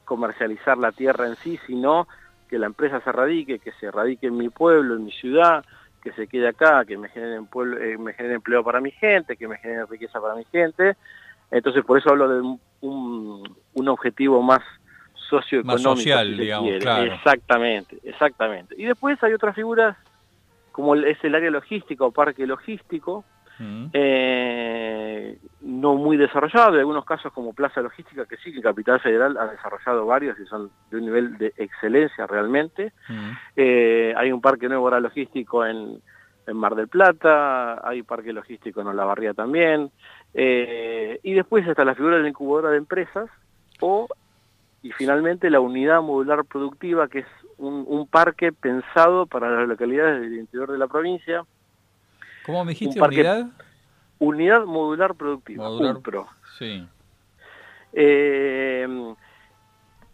[0.04, 2.08] comercializar la tierra en sí, sino
[2.48, 5.64] que la empresa se radique, que se radique en mi pueblo, en mi ciudad,
[6.02, 9.36] que se quede acá, que me genere, pueblo, eh, me genere empleo para mi gente,
[9.36, 10.96] que me genere riqueza para mi gente.
[11.54, 14.60] Entonces, por eso hablo de un, un, un objetivo más
[15.30, 15.90] socioeconómico.
[15.90, 16.80] Más social, si digamos, quiere.
[16.80, 17.12] claro.
[17.14, 18.74] Exactamente, exactamente.
[18.76, 19.96] Y después hay otras figuras
[20.72, 23.24] como es el área logística o parque logístico,
[23.56, 23.86] Mm.
[23.92, 29.36] eh, no muy desarrollado, en algunos casos como Plaza Logística, que sí, que Capital Federal
[29.36, 32.92] ha desarrollado varios y son de un nivel de excelencia realmente.
[33.08, 33.30] Mm.
[33.54, 36.00] Eh, hay un parque nuevo ahora logístico en,
[36.48, 39.92] en Mar del Plata, hay parque logístico en Olavarría también,
[40.34, 43.30] eh, y después está la figura de la incubadora de empresas,
[43.80, 44.06] o,
[44.82, 47.26] y finalmente la unidad modular productiva, que es
[47.58, 51.44] un, un parque pensado para las localidades del interior de la provincia,
[52.44, 53.00] ¿Cómo me dijiste?
[53.00, 53.46] parque- ¿Unidad?
[54.18, 55.96] Unidad modular productiva, Modular.
[55.96, 56.26] UMPRO.
[56.58, 56.86] Sí.
[57.92, 59.14] Eh,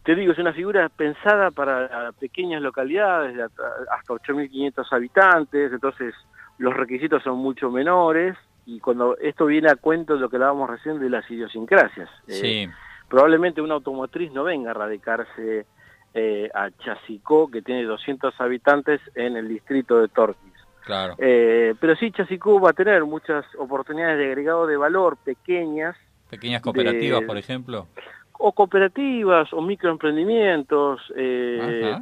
[0.05, 6.15] te digo, es una figura pensada para pequeñas localidades de hasta 8.500 habitantes, entonces
[6.59, 8.37] los requisitos son mucho menores
[8.67, 12.09] y cuando esto viene a cuento de lo que hablábamos recién de las idiosincrasias.
[12.29, 12.69] Eh, Sí.
[13.09, 15.67] probablemente una automotriz no venga a radicarse
[16.15, 20.53] eh, a Chasicó, que tiene 200 habitantes en el distrito de Torquís.
[20.85, 21.15] Claro.
[21.19, 25.97] Eh, pero sí, Chasicó va a tener muchas oportunidades de agregado de valor pequeñas,
[26.29, 27.87] Pequeñas cooperativas, de- por ejemplo.
[28.33, 31.97] o cooperativas, o microemprendimientos, eh,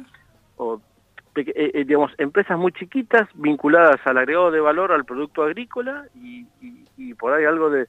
[0.57, 0.81] o
[1.35, 6.45] eh, eh, digamos, empresas muy chiquitas vinculadas al agregado de valor al producto agrícola y,
[6.61, 7.87] y- y por ahí algo de,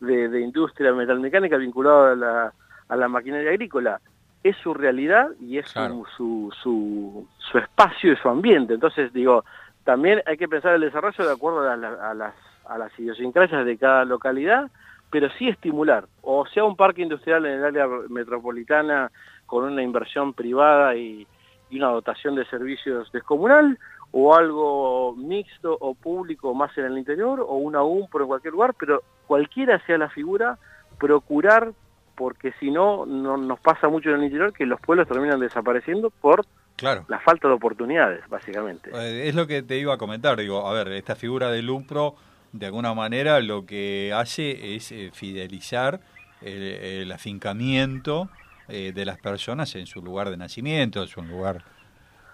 [0.00, 2.52] de- de industria metalmecánica vinculado a la,
[2.88, 4.00] a la maquinaria agrícola.
[4.44, 6.02] Es su realidad y es su- Claro.
[6.16, 8.74] su, su, su espacio y su ambiente.
[8.74, 9.44] Entonces, digo,
[9.84, 12.34] también hay que pensar el desarrollo de acuerdo a, la- a las,
[12.66, 14.70] a las idiosincrasias de cada localidad,
[15.10, 19.10] pero sí estimular, o sea un parque industrial en el área metropolitana
[19.46, 21.26] con una inversión privada y,
[21.72, 23.78] y una dotación de servicios descomunal,
[24.12, 28.74] o algo mixto o público más en el interior, o una UMPRO en cualquier lugar,
[28.78, 30.58] pero cualquiera sea la figura,
[30.98, 31.72] procurar,
[32.14, 36.10] porque si no, no nos pasa mucho en el interior que los pueblos terminan desapareciendo
[36.10, 36.44] por
[36.76, 37.04] Claro.
[37.08, 38.90] la falta de oportunidades, básicamente.
[38.92, 42.14] Eh, Es lo que te iba a comentar, digo, a ver, esta figura del UMPRO,
[42.52, 46.00] de alguna manera lo que hace es eh, fidelizar
[46.42, 48.28] el, el afincamiento
[48.72, 51.62] eh, de las personas en su lugar de nacimiento, en su lugar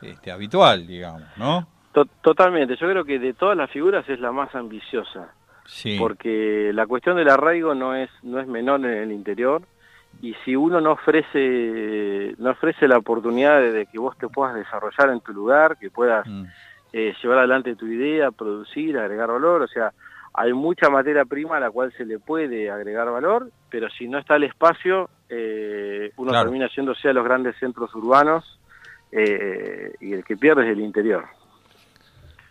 [0.03, 1.67] este, habitual, digamos, ¿no?
[1.93, 5.29] To- Totalmente, yo creo que de todas las figuras es la más ambiciosa.
[5.71, 5.97] Sí.
[5.99, 9.61] porque la cuestión del arraigo no es no es menor en el interior
[10.23, 14.55] y si uno no ofrece no ofrece la oportunidad de, de que vos te puedas
[14.55, 16.45] desarrollar en tu lugar que puedas Mm.
[16.95, 19.93] eh, llevar adelante tu idea producir agregar valor o sea
[20.33, 24.17] hay mucha materia prima a la cual se le puede agregar valor pero si no
[24.19, 26.45] está el espacio eh, uno Claro.
[26.51, 28.59] termina yéndose a los grandes centros urbanos
[29.13, 31.25] eh, y el que pierde es el interior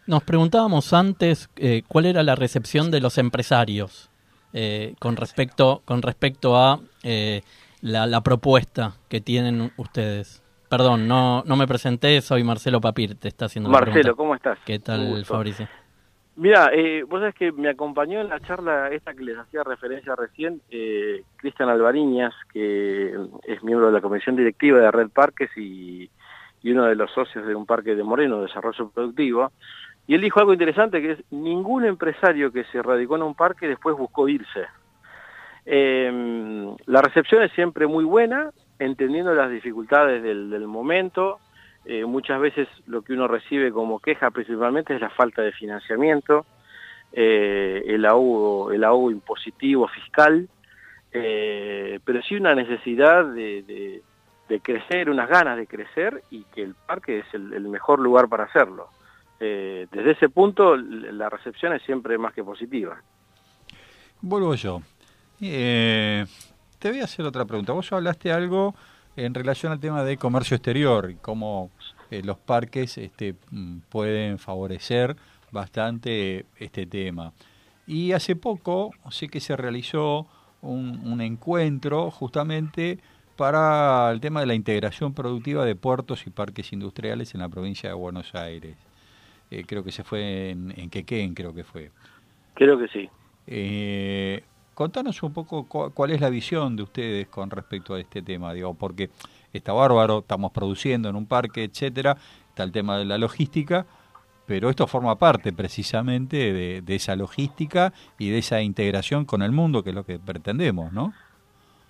[0.07, 4.09] Nos preguntábamos antes eh, cuál era la recepción de los empresarios
[4.53, 7.41] eh, con respecto con respecto a eh,
[7.81, 10.41] la, la propuesta que tienen ustedes.
[10.69, 14.15] Perdón, no, no me presenté, soy Marcelo Papir, te está haciendo la Marcelo.
[14.15, 14.57] ¿cómo estás?
[14.65, 15.23] ¿Qué tal.
[15.25, 15.67] Fabricio?
[16.37, 20.15] Mira, eh, vos sabés que me acompañó en la charla esta que les hacía referencia
[20.15, 26.11] recién, eh, Cristian Alvariñas, que es miembro de la comisión directiva de Red Parques y,
[26.63, 29.51] uno de los socios de un parque de Moreno, Desarrollo Productivo,
[30.05, 33.67] y él dijo algo interesante que es ningún empresario que se radicó en un parque
[33.67, 34.67] después buscó irse.
[35.65, 41.39] Eh, la recepción es siempre muy buena, entendiendo las dificultades del momento.
[41.89, 46.45] Eh, muchas veces lo que uno recibe como queja principalmente es la falta de financiamiento,
[47.13, 48.83] eh, el, ahogo, el
[49.13, 50.49] impositivo fiscal,
[51.13, 54.01] eh, pero sí una necesidad de,
[54.61, 58.43] crecer, unas ganas de crecer y que el parque es el, el mejor lugar para
[58.43, 58.89] hacerlo.
[59.39, 62.97] Desde ese punto la recepción es siempre más que positiva.
[64.19, 64.81] Vuelvo yo.
[65.39, 66.25] Te
[66.83, 67.71] voy a hacer otra pregunta.
[67.71, 68.73] Vos hablaste algo
[69.17, 71.71] en relación al tema de comercio exterior cómo
[72.11, 75.15] eh, los parques este, mm, pueden favorecer
[75.51, 77.33] bastante este tema.
[77.85, 80.27] Y hace poco sé que se realizó
[80.61, 82.99] un, un encuentro justamente
[83.37, 87.87] para el tema de la integración productiva de puertos y parques industriales en la provincia
[87.89, 88.75] de Buenos Aires.
[89.51, 91.91] Eh, creo que se fue en, en Quequén, creo que fue.
[92.55, 93.09] Creo que sí.
[93.45, 94.43] Eh,
[94.73, 98.53] contanos un poco cu- cuál es la visión de ustedes con respecto a este tema,
[98.53, 99.09] digo, porque
[99.53, 102.17] está bárbaro, estamos produciendo en un parque, etcétera,
[102.49, 103.85] está el tema de la logística,
[104.45, 109.51] pero esto forma parte precisamente de, de esa logística y de esa integración con el
[109.51, 111.13] mundo, que es lo que pretendemos, ¿no?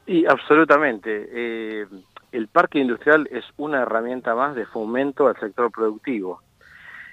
[0.07, 1.29] Y absolutamente.
[1.31, 1.85] Eh,
[2.31, 6.41] el parque industrial es una herramienta más de fomento al sector productivo.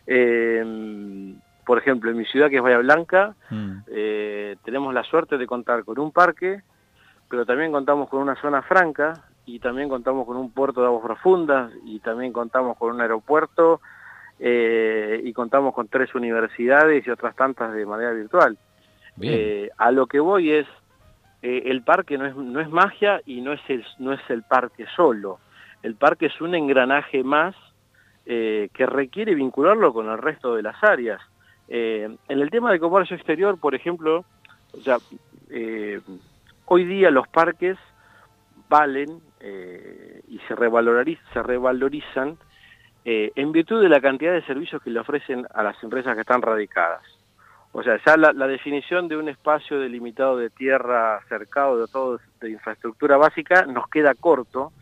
[0.06, 1.34] Eh,
[1.66, 3.34] por ejemplo, en mi ciudad, que es Bahía Blanca,
[3.88, 6.62] eh, tenemos la suerte de contar con un parque,
[7.28, 11.04] pero también contamos con una zona franca y también contamos con un puerto de aguas
[11.04, 13.80] profundas y también contamos con un aeropuerto
[14.38, 18.58] eh, y contamos con tres universidades y otras tantas de manera virtual.
[19.20, 20.66] Eh, a lo que voy es,
[21.42, 24.42] eh, el parque no es, no es magia y no es, el, no es el
[24.42, 25.38] parque solo.
[25.82, 27.54] El parque es un engranaje más
[28.26, 31.20] eh, que requiere vincularlo con el resto de las áreas.
[31.68, 34.24] Eh, en el tema de comercio exterior, por ejemplo,
[34.72, 34.96] o sea,
[35.50, 36.00] eh,
[36.66, 37.78] hoy día los parques
[38.68, 42.36] valen eh, y se, revaloriz- se revalorizan
[43.04, 46.22] eh, en virtud de la cantidad de servicios que le ofrecen a las empresas que
[46.22, 47.02] están radicadas.
[47.72, 52.20] O sea, ya la, la definición de un espacio delimitado de tierra cercado de todo
[52.40, 54.72] de infraestructura básica nos queda corto.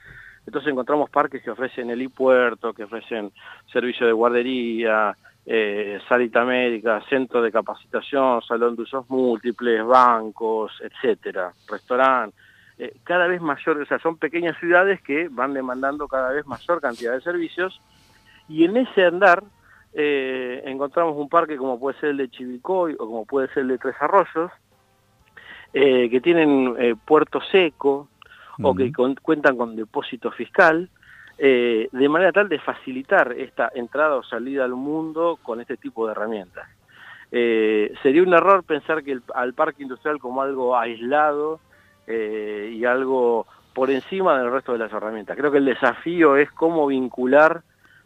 [0.46, 3.32] Entonces encontramos parques que ofrecen helipuerto, que ofrecen
[3.72, 5.16] servicio de guardería,
[5.47, 12.36] eh, salita médica, centro de capacitación, salón de usos múltiples, bancos, etcétera, restaurante.
[12.78, 16.80] Eh, cada vez mayor, o sea, son pequeñas ciudades que van demandando cada vez mayor
[16.80, 17.80] cantidad de servicios
[18.49, 19.43] y en ese andar
[19.95, 23.68] eh, encontramos un parque como puede ser el de Chivilcoy o como puede ser el
[23.68, 24.51] de Tres Arroyos,
[25.74, 28.09] eh, que tienen eh, puerto seco
[28.62, 30.88] o que con- cuentan con depósito fiscal,
[31.45, 36.07] eh, de manera tal de facilitar esta entrada o salida al mundo con este tipo
[36.07, 36.68] de herramientas.
[37.32, 41.59] Eh, sería un error pensar que el- al parque industrial como algo aislado
[42.07, 45.36] eh, y algo por encima del resto de las herramientas.
[45.36, 47.62] Creo que el desafío es cómo vincular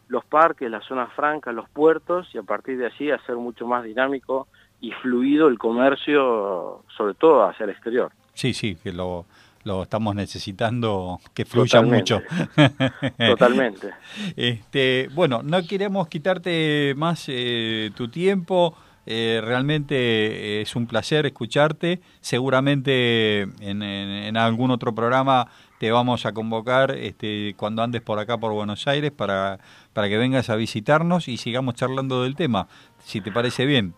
[0.09, 3.84] los parques, las zonas francas, los puertos y a partir de allí hacer mucho más
[3.84, 4.47] dinámico
[4.80, 8.12] y fluido el comercio, sobre todo hacia el exterior.
[8.32, 9.24] Sí, sí, que lo,
[9.66, 12.14] lo estamos necesitando que fluya Totalmente.
[12.14, 12.22] mucho.
[13.18, 13.90] Totalmente.
[14.36, 18.76] Este, bueno, no queremos quitarte más eh, tu tiempo.
[19.08, 22.00] eh, realmente es un placer escucharte.
[22.20, 23.82] Seguramente en, en-
[24.28, 25.48] en algún otro programa
[25.78, 29.58] te vamos a convocar este, cuando andes por acá por Buenos Aires para,
[29.92, 32.66] para que vengas a visitarnos y sigamos charlando del tema,
[33.04, 33.94] si te parece bien.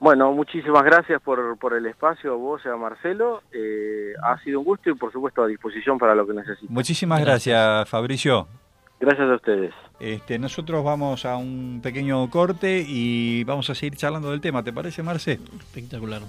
[0.00, 3.42] Bueno, muchísimas gracias por, por el espacio a vos y a Marcelo.
[3.52, 6.68] Eh, ha sido un gusto y por supuesto a disposición para lo que necesiten.
[6.70, 8.46] Muchísimas gracias, Fabricio.
[9.00, 9.74] Gracias a ustedes.
[10.00, 14.62] Este, nosotros vamos a un pequeño corte y vamos a seguir charlando del tema.
[14.62, 15.32] ¿Te parece, Marce?
[15.32, 16.22] Espectacular.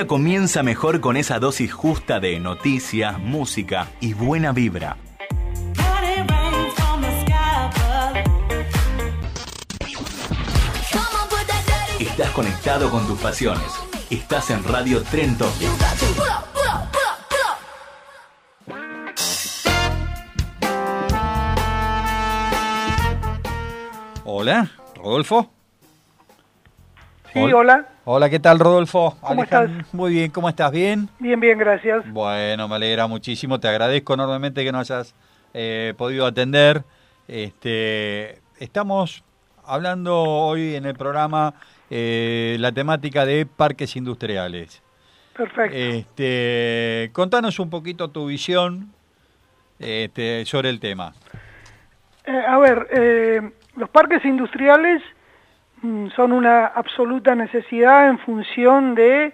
[0.00, 4.96] Día comienza mejor con esa dosis justa de noticias, música y buena vibra.
[11.98, 13.66] Estás conectado con tus pasiones.
[14.08, 15.68] Estás en Radio Tren Topic.
[24.24, 25.59] Hola, Rodolfo.
[27.32, 27.86] Sí, hola.
[28.04, 29.16] Hola, ¿qué tal, Rodolfo?
[29.20, 30.72] ¿Cómo Alejandro, Muy bien, ¿cómo estás?
[30.72, 31.08] ¿Bien?
[31.20, 32.10] Bien, bien, gracias.
[32.10, 33.60] Bueno, me alegra muchísimo.
[33.60, 35.14] Te agradezco enormemente que nos hayas
[35.54, 36.82] eh, podido atender.
[37.28, 39.22] Este, estamos
[39.64, 41.54] hablando hoy en el programa
[41.88, 44.82] eh, la temática de parques industriales.
[45.36, 45.76] Perfecto.
[45.76, 48.92] Este, contanos un poquito tu visión
[49.78, 51.12] este, sobre el tema.
[52.24, 55.00] Eh, a ver, eh, los parques industriales
[56.16, 59.32] son una absoluta necesidad en función de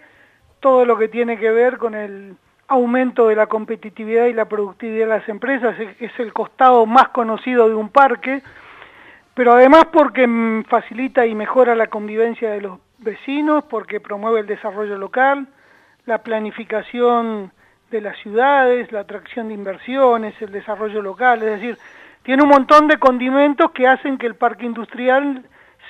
[0.61, 2.37] todo lo que tiene que ver con el
[2.69, 5.79] aumento de la competitividad y la productividad de las empresas.
[5.79, 8.43] Es, es el costado más conocido de un parque,
[9.35, 14.47] pero además porque mm, facilita y mejora la convivencia de los vecinos, porque promueve el
[14.47, 15.47] desarrollo local,
[16.07, 17.53] la planificación
[17.91, 21.79] de las ciudades, la atracción de inversiones, el desarrollo local, es decir,
[22.23, 25.45] tiene un montón de condimentos que hacen que el parque industrial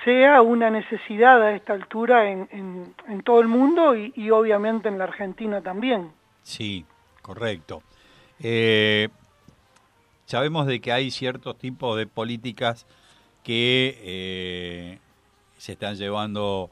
[0.07, 4.99] sea una necesidad a esta altura en, en- en todo el mundo y, obviamente en
[4.99, 6.13] la Argentina también.
[6.45, 6.87] Sí,
[7.23, 7.83] correcto.
[8.41, 9.09] Eh,
[10.27, 12.87] sabemos de que hay ciertos tipos de políticas
[13.43, 14.99] que eh,
[15.59, 16.71] se están llevando,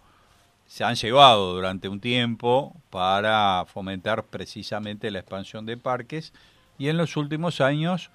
[0.66, 6.32] se han llevado durante un tiempo para fomentar precisamente la expansión de parques
[6.78, 8.10] y en los últimos años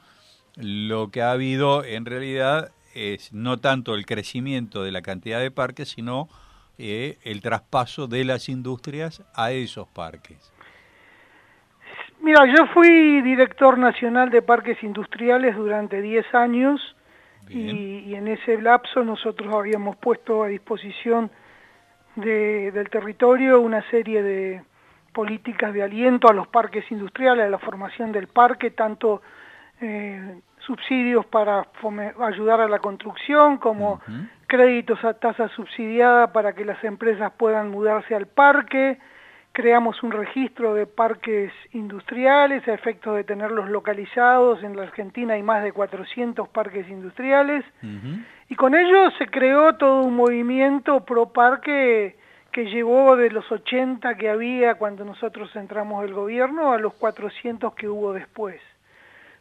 [0.56, 5.52] lo que ha habido en realidad es no tanto el crecimiento de la cantidad de
[5.52, 6.28] parques, sino
[6.78, 10.52] eh, el traspaso de las industrias a esos parques.
[12.22, 16.96] Mira, yo fui director nacional de parques industriales durante 10 años
[17.50, 21.32] y, y en ese lapso nosotros habíamos puesto a disposición
[22.16, 24.62] de- del territorio una serie de
[25.14, 29.22] políticas de aliento a los parques industriales, a la formación del parque, tanto
[29.82, 30.40] eh,
[30.70, 31.66] subsidios para
[32.20, 34.00] ayudar a la construcción como
[34.46, 39.00] créditos a tasa subsidiada para que las empresas puedan mudarse al parque,
[39.52, 44.64] creamos un registro de parques industriales a efectos de tenerlos localizados.
[44.64, 47.66] En la Argentina hay más de 400 parques industriales.
[48.48, 52.16] Y con ello se creó todo un movimiento pro parque
[52.52, 57.74] que llegó de los 80 que había cuando nosotros entramos el gobierno a los 400
[57.74, 58.62] que hubo después.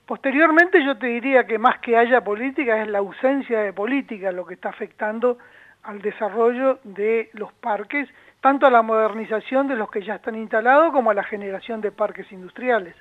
[0.08, 4.46] Posteriormente yo te diría que más que haya política es la ausencia de política lo
[4.46, 5.36] que está afectando
[5.82, 8.08] al desarrollo de los parques,
[8.40, 11.92] tanto a la modernización de los que ya están instalados como a la generación de
[11.92, 12.94] parques industriales.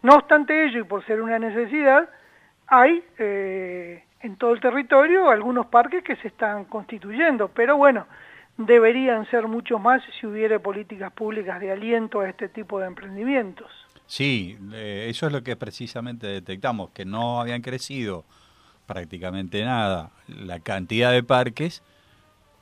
[0.00, 2.08] No obstante ello, y por ser una necesidad,
[2.66, 8.06] hay eh, en todo el territorio algunos parques que se están constituyendo, pero bueno,
[8.56, 13.83] deberían ser mucho más si hubiera políticas públicas de aliento a este tipo de emprendimientos.
[14.06, 18.24] Sí, eh, eso es lo que precisamente detectamos, que no habían crecido
[18.86, 20.12] prácticamente nada.
[20.28, 21.82] La cantidad de parques,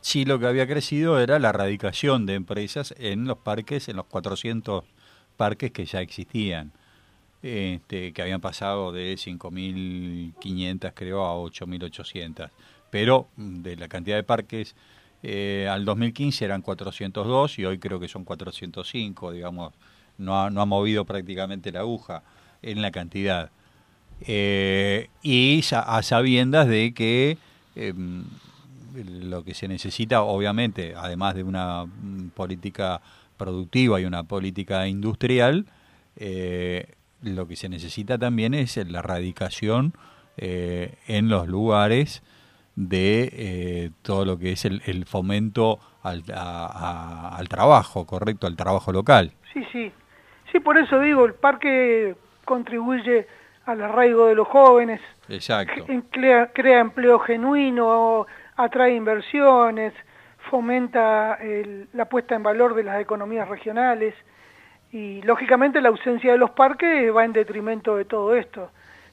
[0.00, 4.06] sí lo que había crecido era la radicación de empresas en los parques, en los
[4.06, 4.84] 400
[5.36, 6.72] parques que ya existían,
[7.42, 12.50] este, que habían pasado de 5.500 creo a 8.800,
[12.90, 14.76] pero mm, de la cantidad de parques
[15.24, 19.72] eh, al 2015 eran 402 y hoy creo que son 405, digamos,
[20.22, 22.22] no ha, no ha movido prácticamente la aguja
[22.62, 23.50] en la cantidad.
[24.20, 27.38] Eh, y a sabiendas de que
[27.74, 28.24] em,
[28.94, 33.00] lo que se necesita, obviamente, además de una mm, política
[33.36, 35.66] productiva y una política industrial,
[36.16, 36.86] eh,
[37.22, 39.94] lo que se necesita también es la erradicación
[40.36, 42.22] eh, en los lugares
[42.76, 48.56] de eh, todo lo que es el, el fomento al, a- al trabajo, correcto, al
[48.56, 49.32] trabajo local.
[49.52, 49.92] Sí, sí.
[50.52, 53.26] Sí, por eso digo, el parque contribuye
[53.64, 55.86] al arraigo de los jóvenes, Exacto.
[56.10, 58.26] crea, crea empleo genuino,
[58.56, 59.94] atrae inversiones,
[60.50, 64.14] fomenta el- la puesta en valor de las economías regionales
[64.90, 68.70] y lógicamente la ausencia de los parques va en detrimento de todo esto.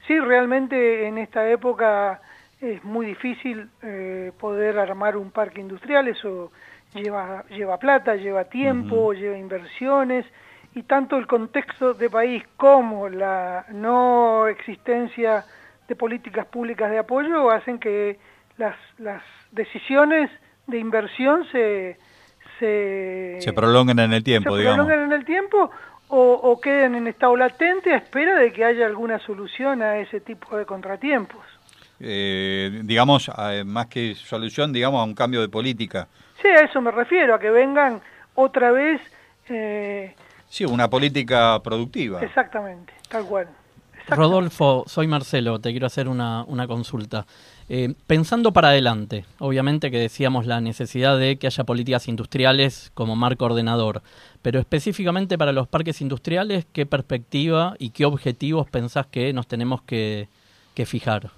[0.08, 2.20] Sí, realmente en esta época
[2.60, 6.52] es muy difícil eh, poder armar un parque industrial, eso
[6.94, 10.26] lleva, lleva plata, lleva tiempo, lleva inversiones
[10.76, 15.46] y tanto el contexto de país como la no existencia
[15.88, 18.20] de políticas públicas de apoyo hacen que
[18.58, 20.30] las, las decisiones
[20.68, 21.98] de inversión se,
[22.60, 24.86] se, Se prolonguen en el tiempo, se digamos.
[24.86, 25.72] prolonguen en el tiempo
[26.10, 30.22] o, o queden en estado latente a espera de que haya alguna solución a ese
[30.22, 31.42] tipo de contratiempos.
[32.00, 33.30] Eh, digamos,
[33.66, 36.08] más que solución, digamos, a un cambio de política.
[36.42, 38.02] Sí, a eso me refiero, a que vengan
[38.36, 39.02] otra vez,
[39.50, 40.16] eh,
[40.50, 42.22] Sí, una política productiva.
[42.22, 43.48] exactamente, tal cual.
[44.08, 47.26] Rodolfo, soy Marcelo, te quiero hacer una, una consulta.
[47.72, 53.16] Eh, pensando para adelante, obviamente que decíamos la necesidad de que haya políticas industriales como
[53.16, 54.02] marco ordenador,
[54.42, 59.84] pero específicamente para los parques industriales, ¿qué perspectiva y qué objetivos pensás que nos tenemos
[59.84, 60.28] que,
[60.74, 61.30] que fijar?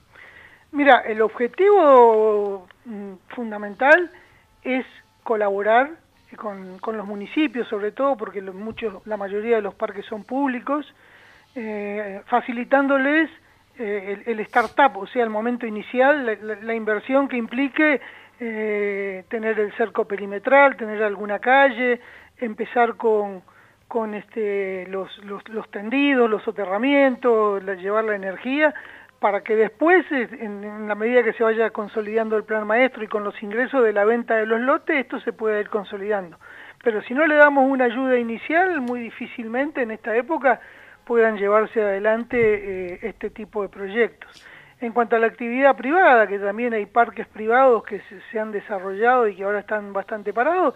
[0.71, 4.09] Mira, el objetivo mm, fundamental
[4.63, 4.85] es
[5.23, 6.00] colaborar
[6.37, 10.85] con, con los municipios, sobre todo porque muchos, la mayoría de los parques son públicos,
[11.55, 13.29] eh, facilitándoles
[13.77, 18.01] eh, el, startup, o sea, el momento inicial, la, inversión que implique
[18.39, 21.99] eh, tener el cerco perimetral, tener alguna calle,
[22.37, 23.43] empezar con,
[23.87, 28.73] con este, los, los, los tendidos, los soterramientos, llevar la energía,
[29.21, 33.07] para que después, eh, en, la medida que se vaya consolidando el plan maestro y
[33.07, 36.39] con los ingresos de la venta de los lotes, esto se pueda ir consolidando.
[36.83, 40.59] Pero si no le damos una ayuda inicial, muy difícilmente en esta época
[41.05, 44.43] puedan llevarse adelante eh, este tipo de proyectos.
[44.79, 48.51] En cuanto a la actividad privada, que también hay parques privados que se, se han
[48.51, 50.73] desarrollado y que ahora están bastante parados,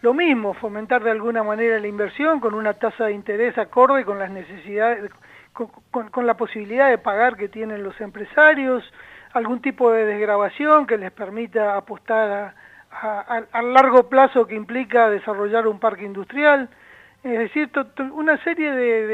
[0.00, 4.18] lo mismo, fomentar de alguna manera la inversión con una tasa de interés acorde con
[4.18, 5.12] las necesidades,
[5.54, 8.84] con, la posibilidad de pagar que tienen los empresarios,
[9.32, 12.54] algún tipo de desgrabación que les permita apostar
[12.90, 16.68] a, largo plazo que implica desarrollar un parque industrial,
[17.22, 17.70] es decir,
[18.12, 19.06] una serie de,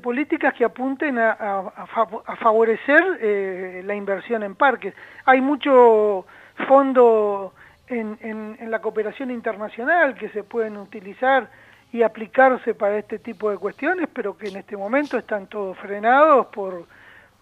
[0.00, 4.94] políticas que apunten a, a- a fav- a favorecer eh, la inversión en parques.
[5.26, 6.26] Hay mucho
[6.66, 7.54] fondo
[7.86, 8.18] en-
[8.58, 11.48] en la cooperación internacional que se pueden utilizar
[11.92, 16.46] y aplicarse para este tipo de cuestiones, pero que en este momento están todos frenados
[16.46, 16.86] por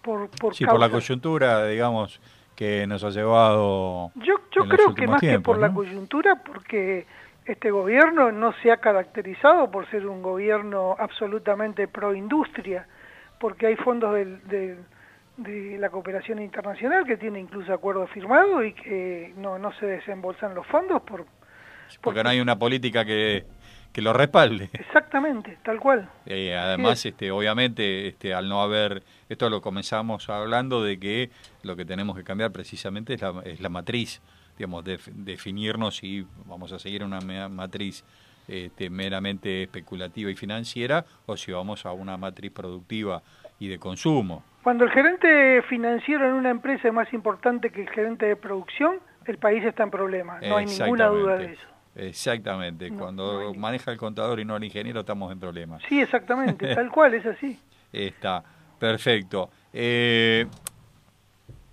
[0.01, 2.19] por por, Sí, por la coyuntura, digamos,
[2.55, 4.11] que nos ha llevado.
[4.15, 7.05] Yo, yo en los creo que más que por la coyuntura, porque
[7.45, 12.87] este gobierno no se ha caracterizado por ser un gobierno absolutamente pro industria,
[13.39, 14.79] porque hay fondos del, del-
[15.37, 20.53] de la cooperación internacional que tiene incluso acuerdo firmado y que no, no se desembolsan
[20.53, 21.25] los fondos por
[22.01, 23.45] Porque no hay una política que,
[23.93, 24.69] que lo respalde.
[24.73, 26.09] exactamente, tal cual.
[26.25, 31.29] Eh, además, este, obviamente, este, al no haber, esto lo comenzamos hablando de que
[31.63, 34.21] lo que tenemos que cambiar precisamente es la, es la matriz,
[34.57, 37.19] digamos, def- definirnos si vamos a seguir una
[37.49, 38.03] matriz
[38.47, 43.21] este, meramente especulativa y financiera o si vamos a una matriz productiva
[43.59, 44.43] y de consumo.
[44.63, 48.99] Cuando el gerente financiero en una empresa es más importante que el gerente de producción,
[49.25, 51.67] el país está en problemas, no hay ninguna duda de eso.
[51.95, 55.81] Exactamente, cuando maneja el contador y no el ingeniero estamos en problemas.
[55.89, 57.59] Sí, exactamente, tal cual, es así.
[57.91, 58.43] Está,
[58.79, 59.49] perfecto.
[59.73, 60.47] Eh,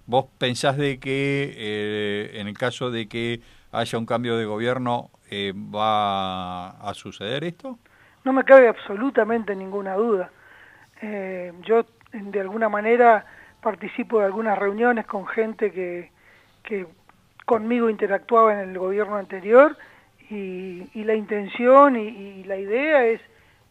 [0.07, 3.41] ¿Vos pensás de que eh, en el caso de que
[3.71, 7.79] haya un cambio de gobierno eh, va a suceder esto?
[8.25, 10.31] No me cabe absolutamente ninguna duda.
[11.03, 13.27] Eh, yo, de alguna manera,
[13.61, 16.11] participo de algunas reuniones con gente que,
[16.63, 16.87] que
[17.45, 19.77] conmigo interactuaba en el gobierno anterior
[20.31, 23.21] y, y la intención y, la idea es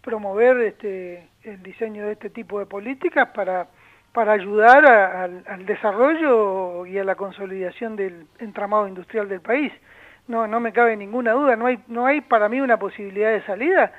[0.02, 3.68] promover este, el diseño de este tipo de políticas para,
[4.14, 9.72] para ayudar a- al, desarrollo y a la consolidación del entramado industrial del país.
[10.28, 13.44] No, no me cabe ninguna duda, no hay, no hay para mí una posibilidad de
[13.46, 13.92] salida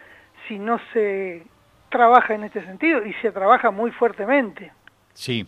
[0.46, 1.42] si no se
[1.90, 4.72] trabaja en este sentido y se trabaja muy fuertemente.
[5.14, 5.46] Sí,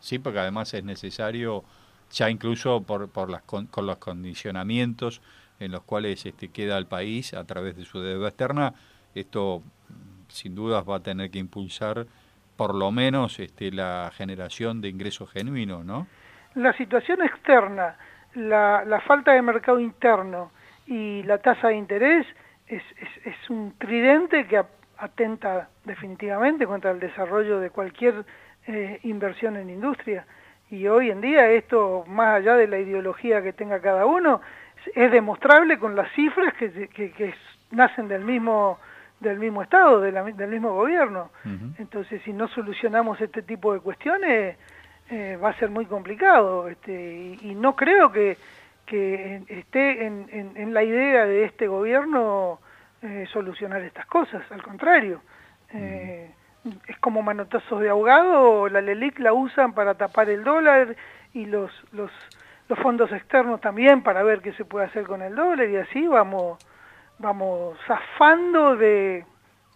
[0.00, 1.64] sí, porque además es necesario,
[2.10, 5.20] ya incluso por, por las, con los condicionamientos
[5.60, 8.74] en los cuales este, queda el país a través de su deuda externa,
[9.14, 9.62] esto
[10.28, 12.06] sin dudas va a tener que impulsar
[12.56, 16.06] por lo menos este, la generación de ingresos genuinos, ¿no?
[16.54, 17.96] La situación externa,
[18.34, 20.52] la, la falta de mercado interno
[20.86, 22.26] y la tasa de interés
[22.66, 24.62] es, es, es un tridente que
[24.98, 28.24] atenta definitivamente contra el desarrollo de cualquier
[28.66, 30.26] eh, inversión en industria.
[30.70, 34.40] Y hoy en día esto, más allá de la ideología que tenga cada uno,
[34.94, 37.34] es- demostrable con las cifras que, que,
[37.70, 38.78] nacen del mismo
[39.20, 41.30] del mismo Estado, de la del mismo gobierno.
[41.78, 44.56] Entonces, si no solucionamos este tipo de cuestiones,
[45.10, 46.68] eh, va a ser muy complicado.
[46.68, 48.36] Este, y, y no creo que,
[48.84, 52.58] que esté en, en- en la idea de este gobierno
[53.02, 54.42] eh, solucionar estas cosas.
[54.50, 55.22] Al contrario,
[55.72, 56.30] eh,
[56.86, 58.68] es como manotazos de ahogado.
[58.68, 60.96] La LELIC la usan para tapar el dólar
[61.32, 62.10] y los, los,
[62.68, 66.06] los fondos externos también para ver qué se puede hacer con el dólar y así
[66.06, 66.58] vamos
[67.18, 69.24] vamos zafando de,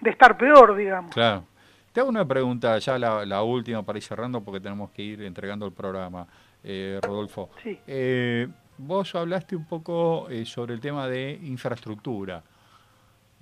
[0.00, 1.12] de estar peor, digamos.
[1.12, 1.44] Claro.
[1.92, 5.22] Te hago una pregunta, ya la, la última para ir cerrando porque tenemos que ir
[5.22, 6.26] entregando el programa,
[6.62, 7.50] eh, Rodolfo.
[7.62, 7.78] Sí.
[7.86, 12.42] Eh, vos hablaste un poco eh, sobre el tema de infraestructura.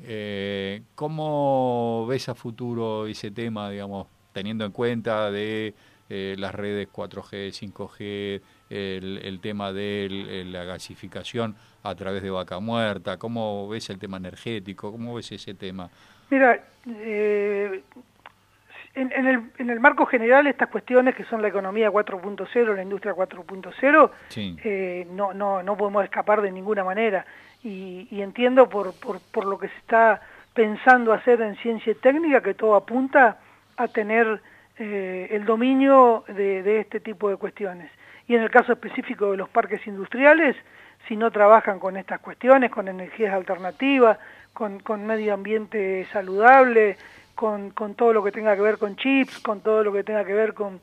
[0.02, 5.74] Eh, ¿Cómo ves a futuro ese tema, digamos, teniendo en cuenta de
[6.08, 8.40] eh, las redes 4G, 5G,
[8.70, 13.16] el, el tema de el- la gasificación a través de vaca muerta?
[13.18, 14.90] ¿Cómo ves el tema energético?
[14.92, 15.88] ¿Cómo ves ese tema?
[16.30, 16.58] Mira,
[16.88, 17.82] eh,
[18.94, 22.82] en, en el, en el marco general estas cuestiones que son la economía 4.0, la
[22.82, 24.56] industria 4.0, Sí.
[24.64, 27.26] eh, no, no, no podemos escapar de ninguna manera.
[27.62, 30.20] Y, y entiendo por, por, por lo que se está
[30.54, 33.38] pensando hacer en ciencia y técnica que todo apunta
[33.76, 34.40] a tener
[34.78, 37.90] eh, el dominio de, este tipo de cuestiones.
[38.28, 40.54] Y en el caso específico de los parques industriales,
[41.08, 44.18] si no trabajan con estas cuestiones, con energías alternativas,
[44.52, 46.96] con, medio ambiente saludable,
[47.34, 50.34] con, todo lo que tenga que ver con chips, con todo lo que tenga que
[50.34, 50.80] ver con,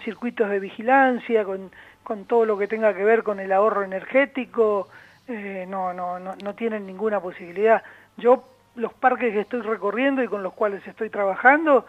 [0.00, 1.70] circuitos de vigilancia, con,
[2.02, 4.88] con todo lo que tenga que ver con el ahorro energético,
[5.28, 7.82] eh, no, no, no, no tienen ninguna posibilidad.
[8.16, 8.44] Yo,
[8.74, 11.86] los parques que estoy recorriendo y con los cuales estoy trabajando,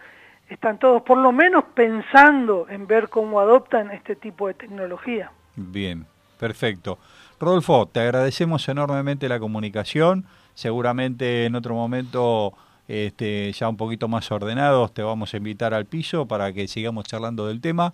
[0.48, 5.30] están todos por lo menos pensando en ver cómo adoptan este tipo de tecnología.
[5.56, 6.06] Bien,
[6.38, 6.98] perfecto.
[7.40, 10.24] Rodolfo, te agradecemos enormemente la comunicación.
[10.54, 12.52] Seguramente en otro momento,
[12.88, 17.04] este, ya un poquito más ordenados, te vamos a invitar al piso para que sigamos
[17.04, 17.92] charlando del tema.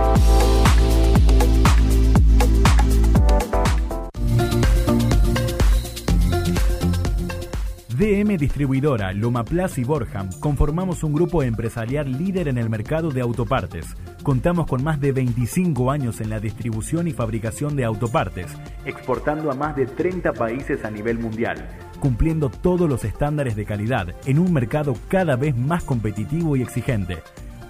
[7.96, 13.96] DM Distribuidora, Lomaplas y Borham conformamos un grupo empresarial líder en el mercado de autopartes.
[14.22, 18.48] Contamos con más de 25 años en la distribución y fabricación de autopartes,
[18.84, 21.70] exportando a más de 30 países a nivel mundial,
[22.02, 27.20] cumpliendo todos los estándares de calidad en un mercado cada vez más competitivo y exigente.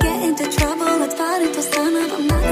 [0.02, 2.44] Get into trouble, it's fighting for some of them, not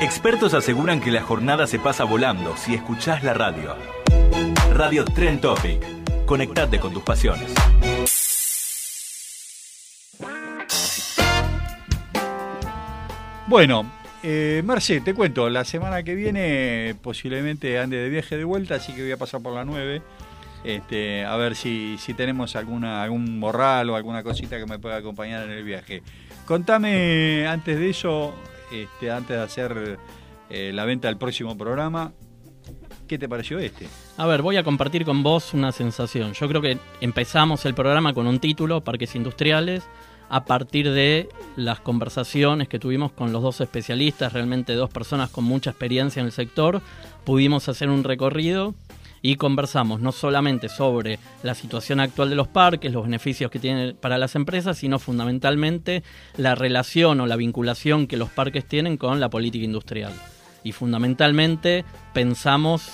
[0.00, 3.76] Expertos aseguran que la jornada se pasa volando si escuchás la radio.
[4.72, 5.84] Radio Trend Topic.
[6.24, 7.52] Conectate con tus pasiones.
[13.50, 13.84] Bueno,
[14.22, 14.62] eh,
[15.04, 19.10] te cuento, la semana que viene posiblemente ande de viaje de vuelta, así que voy
[19.10, 20.02] a pasar por la 9.
[20.62, 24.98] Este, a ver si, si tenemos alguna, algún morral o alguna cosita que me pueda
[24.98, 26.04] acompañar en el viaje.
[26.46, 28.36] Contame antes de eso,
[28.70, 29.98] este, antes de hacer
[30.48, 32.12] eh, la venta del próximo programa,
[33.08, 33.88] ¿qué te pareció este?
[34.16, 36.34] A ver, voy a compartir con vos una sensación.
[36.34, 39.82] Yo creo que empezamos el programa con un título, Parques Industriales,
[40.30, 45.44] a partir de las conversaciones que tuvimos con los dos especialistas, realmente dos personas con
[45.44, 46.80] mucha experiencia en el sector,
[47.24, 48.74] pudimos hacer un recorrido
[49.22, 53.96] y conversamos no solamente sobre la situación actual de los parques, los beneficios que tienen
[53.96, 56.04] para las empresas, sino fundamentalmente
[56.36, 60.12] la relación o la vinculación que los parques tienen con la política industrial.
[60.62, 62.88] Y fundamentalmente pensamos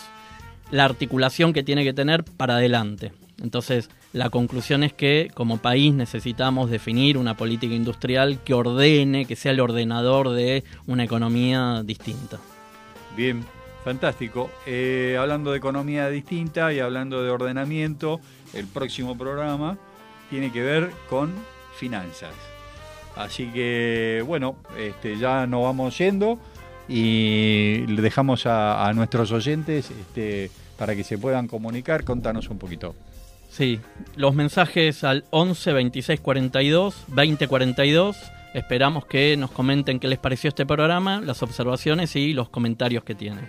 [0.70, 3.12] la articulación que tiene que tener para adelante.
[3.42, 9.36] Entonces, la conclusión es que como país necesitamos definir una política industrial que ordene, que
[9.36, 12.38] sea el ordenador de una economía distinta.
[13.14, 13.44] Bien,
[13.84, 14.50] fantástico.
[14.64, 18.18] Eh, hablando de economía distinta y hablando de ordenamiento,
[18.54, 19.76] el próximo programa
[20.30, 21.34] tiene que ver con
[21.74, 22.32] finanzas.
[23.16, 26.38] Así que, bueno, este, ya nos vamos yendo
[26.88, 32.02] y le dejamos a, nuestros oyentes este, para que se puedan comunicar.
[32.02, 32.94] Contanos un poquito.
[33.56, 33.80] Sí,
[34.16, 38.16] los mensajes al 11 26 42 20 42.
[38.52, 43.14] Esperamos que nos comenten qué les pareció este programa, las observaciones y los comentarios que
[43.14, 43.46] tienen.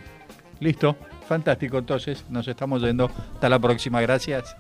[0.62, 0.96] Listo,
[1.28, 1.78] fantástico.
[1.78, 3.12] Entonces, nos estamos yendo.
[3.34, 4.00] Hasta la próxima.
[4.00, 4.56] Gracias.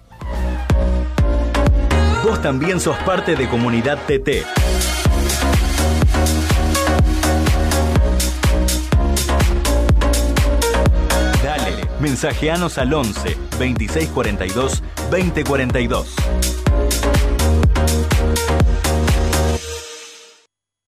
[2.25, 5.06] Vos también sos parte de Comunidad TT.
[11.99, 16.15] Mensajeanos al 11 2642 2042.